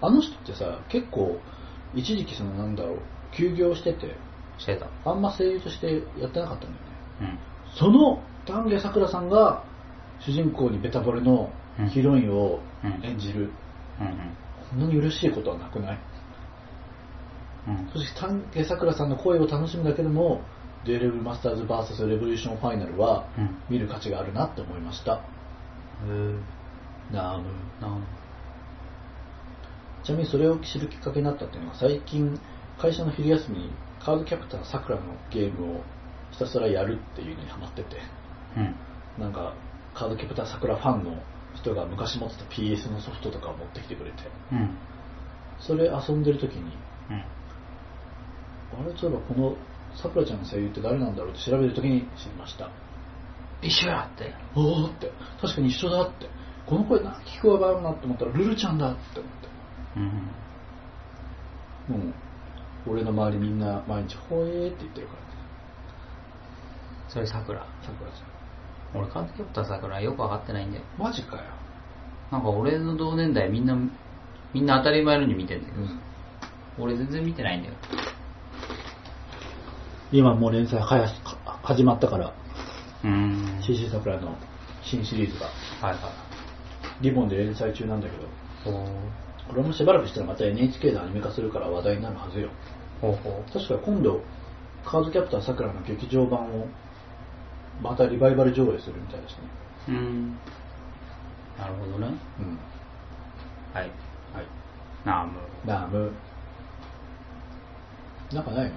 [0.00, 1.40] あの人ってさ、結構、
[1.94, 2.98] 一時期そのなんだろう、
[3.36, 4.16] 休業してて、
[4.58, 4.86] してた。
[5.10, 6.78] あんま声優としてやってなかったんだよね。
[7.20, 7.38] うん。
[7.78, 9.64] その丹下さくらさんが、
[10.20, 11.50] 主人公にベタボレの
[11.90, 12.60] ヒロインを
[13.02, 13.50] 演じる、
[14.00, 14.34] うん。
[14.70, 15.98] こんなに嬉しいことはなくない？
[17.68, 17.76] うん。
[17.76, 17.88] うん。
[17.92, 20.40] そして丹下さくらさんの声を楽しむだけでも、
[20.84, 25.20] デュエルマスターズ VS レボリューションファイナルはうん見る価値があるなって思いました。
[27.12, 27.44] ナーム。
[30.06, 32.38] なちなみにそれを知るきっかけになったっていうのが最近
[32.78, 33.70] 会社の昼休みに
[34.00, 35.02] カードキャプターさくらの
[35.32, 35.80] ゲームを
[36.30, 37.96] ひたすらやるっていうのにハマってて
[38.56, 38.74] うん。
[39.18, 39.54] なんか
[39.94, 41.22] カードキャプターさくらファンの
[41.54, 44.16] 人が昔持ってた PS のソフトとかを持ってきてくれて
[44.52, 44.76] うん。
[45.58, 46.76] それ遊んでる時に
[47.10, 47.16] うん。
[47.16, 49.56] あれそういえばこの
[49.96, 52.70] さくらちゃんの声優って誰なんだろうって調べる時に知りました
[53.62, 54.34] 一緒やって。
[54.54, 55.10] おおって
[55.40, 56.28] 確かに一緒だって
[56.66, 59.55] この声な聞くわばるなって思ったらルルちゃんだって思って
[59.96, 60.02] うん。
[61.96, 62.10] も
[62.86, 65.26] う俺の周りみんな毎日「ほえー」って言ってるから
[67.08, 67.58] それ桜。
[67.60, 68.22] さくらち
[68.94, 70.84] 俺、カードキャプター桜よくわかってないんだよ。
[70.98, 71.42] マジかよ、
[72.30, 73.76] なんか俺の同年代みんな、
[74.52, 76.00] みんな当たり前のように見てんだけど、うん、
[76.78, 77.74] 俺全然見てないんだよ。
[80.12, 81.08] 今もう連載はや
[81.62, 82.32] 始まったから
[83.04, 83.58] うん。
[83.60, 84.36] CC さくらの
[84.82, 85.52] 新シリーズがは
[85.94, 86.00] いはい。
[87.00, 88.16] リボンで連載中なんだけ
[88.70, 88.86] どほう。
[89.48, 92.50] これもしばらくしたらまた NHK でアニメ化するから話題になるはずよ
[93.00, 94.20] ほうほ確か今度
[94.84, 96.66] カードキャプターさくらの劇場版を
[97.82, 99.38] またリバイバル上映するみたいですね
[99.88, 99.90] う。
[99.92, 100.38] うん。
[101.58, 102.14] なるほどね。
[102.40, 102.58] うん
[103.74, 103.84] はい。
[103.84, 104.46] はい
[105.04, 105.32] ナーム。
[105.64, 106.12] ナーム
[108.32, 108.70] なんかない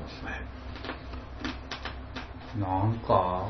[2.60, 2.84] の？
[2.84, 3.50] なんか、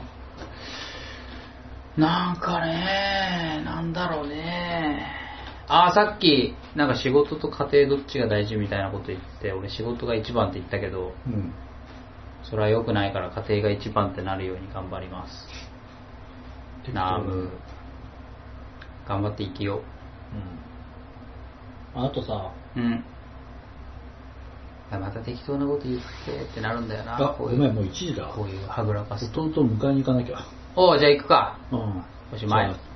[1.98, 5.28] なんかね、なんだろうね。
[5.70, 11.54] ああ、さっき、なんか仕事と家庭どっちが大事みたいなこと言って、俺仕事が一番って言ったけど、うん
[12.41, 15.48] それは良くないから家庭が一番ってなるように頑張ります。
[16.94, 17.50] ナーム。
[19.08, 19.82] 頑張って生きよ
[21.96, 22.80] うんあとさう。
[22.80, 23.04] うん。
[24.91, 27.18] また適当なこと言ってってなるんだよな。
[27.18, 29.44] あこういう、んもう1時だこういうはぐらかすと。
[29.44, 30.38] 弟を迎えに行かなきゃ
[30.76, 31.60] おう、じゃあ行くか。
[31.72, 32.89] うんおしまいそう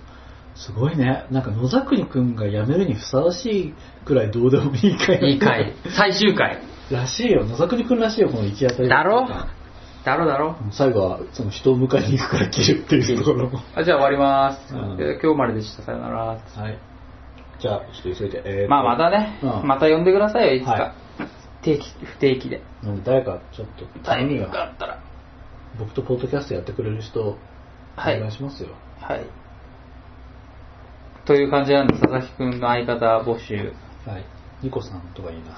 [0.56, 1.26] すごいね。
[1.32, 3.74] なんか野桜くんが辞めるにふさわしい
[4.06, 5.74] くらいどうでもいい回いい回。
[5.96, 6.60] 最終回。
[6.92, 7.46] らしいよ。
[7.46, 8.90] 野桜くんらしいよこの行き当たり。
[8.90, 9.28] だろ？
[10.06, 10.58] だろだろ。
[10.72, 13.60] 最後はその人を迎えに行くから切るっていうところも。
[13.74, 14.98] あじゃあ終わります、うん。
[15.02, 15.84] えー今日まででした。
[15.84, 16.26] さよなら。
[16.26, 16.40] はい。
[17.60, 18.70] じゃあちょっと急いで、えーと。
[18.70, 19.68] まあまたね、うん。
[19.68, 20.72] また呼んでくださいよ、いつか。
[20.72, 20.94] はい。
[21.64, 22.62] 定期、不定期で。
[22.84, 23.86] うん誰かちょっと。
[24.04, 25.00] タイミングががあったら。
[25.80, 27.38] 僕とポッドキャストやってくれる人お
[27.96, 28.20] はい。
[28.20, 28.70] 願いしますよ、
[29.00, 29.26] はい。
[31.26, 33.74] という感じなんで、佐々木くんの相方募集。
[34.06, 34.26] はい。
[34.62, 35.58] ニコさんとかいいな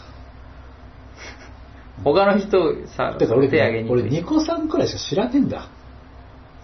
[2.03, 5.67] 他の人さ、てか俺手挙げにくい俺ニコさんくらいしか知らねえんだ。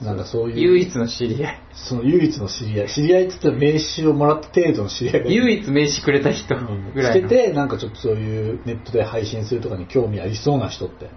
[0.02, 0.60] なんかそういう。
[0.60, 1.62] 唯一の知り合い。
[1.74, 2.90] その唯一の知り合い。
[2.90, 7.30] 知り合いって言ったら名刺をもらった程度の知り合いが唯一名刺くれた人うんぐらいの。
[7.30, 11.08] しててなんかちょっとそういうネットで配信するとかに興味ありそうな人って。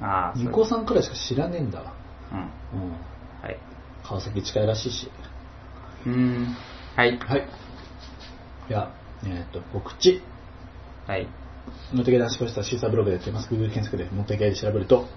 [0.00, 0.44] ああ、そう。
[0.44, 1.92] ニコさんくらいしか知らねえんだわ。
[2.32, 2.38] うん。
[2.38, 2.46] うん。
[3.42, 3.58] はい。
[4.04, 5.10] 川崎近いらしいし。
[6.06, 6.56] うーん。
[6.96, 7.18] はい。
[7.18, 7.48] はい
[8.68, 8.90] じゃあ
[9.26, 10.22] えっ、と告知
[11.06, 11.26] はい。
[11.92, 13.48] モテゲ男子ポスターシーサーブログでやっています。
[13.52, 15.08] Google 検索でモテゲで調べると、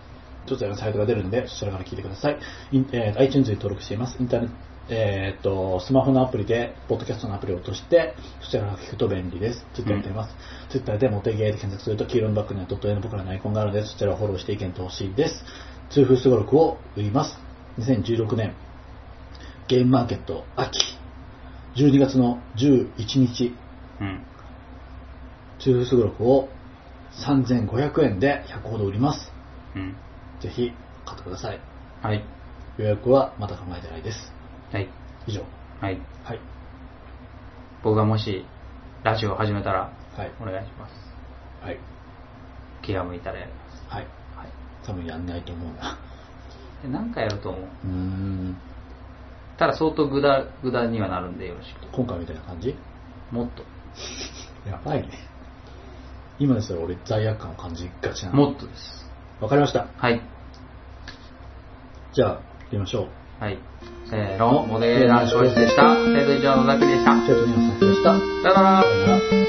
[0.48, 2.40] どちらのサイトが出るので、そちらから聞いてください。
[2.72, 4.18] インえー iTunes に登録しています。
[4.20, 4.56] インターネット、
[4.90, 9.66] えーっと、スマホのアプリで、ポッドキャストのアプリを落として、そちらから聞くと便利です。
[9.76, 10.36] Twitter やっています。
[10.70, 15.44] Twitter でモテゲで検索すると、黄色のバックにはドット絵の僕らのアイコンがあるので、そちらをフォローして意見とほしいです。
[15.92, 17.38] 通風すごろくを売ります。
[17.80, 18.56] 2016年、
[19.68, 20.97] ゲームマーケット秋、
[21.78, 23.54] 12月の11日、
[24.02, 24.24] うん。
[25.60, 26.50] 中風すごろくを
[27.24, 29.32] 3500円で100ほど売ります。
[29.76, 29.96] うん。
[30.42, 30.72] ぜひ
[31.06, 31.60] 買ってください。
[32.02, 32.24] はい。
[32.80, 34.34] 予約はまだ考えてないです。
[34.72, 34.90] はい。
[35.28, 35.42] 以上。
[35.80, 36.00] はい。
[36.24, 36.40] はい。
[37.84, 38.44] 僕がもし、
[39.04, 40.32] ラジオを始めたら、はい。
[40.42, 40.94] お願いします。
[41.64, 41.78] はい。
[42.82, 43.86] 気が向いたらやります。
[43.88, 44.08] はい。
[44.36, 44.48] はい。
[44.84, 46.00] 多分やんないと思うな。
[46.82, 47.62] で何かやると思う。
[47.62, 48.58] うーん。
[49.58, 51.88] ただ相当グダグダにはなるんでよろしく。
[51.92, 52.76] 今回みたいな感じ？
[53.32, 53.64] もっと。
[54.70, 55.10] やばいね。
[56.40, 58.36] 今ですら俺罪悪感を感じがちなの。
[58.36, 59.10] もっとです。
[59.42, 59.88] わかりました。
[59.98, 60.22] はい。
[62.14, 63.08] じゃあ、行きましょ
[63.40, 63.44] う。
[63.44, 63.58] はい。
[64.10, 65.96] せーの、モデル男子でした。
[65.96, 67.16] 生徒以上のザクでした。
[67.16, 68.14] 生徒にの先でした。
[68.14, 69.47] さよならさよなら。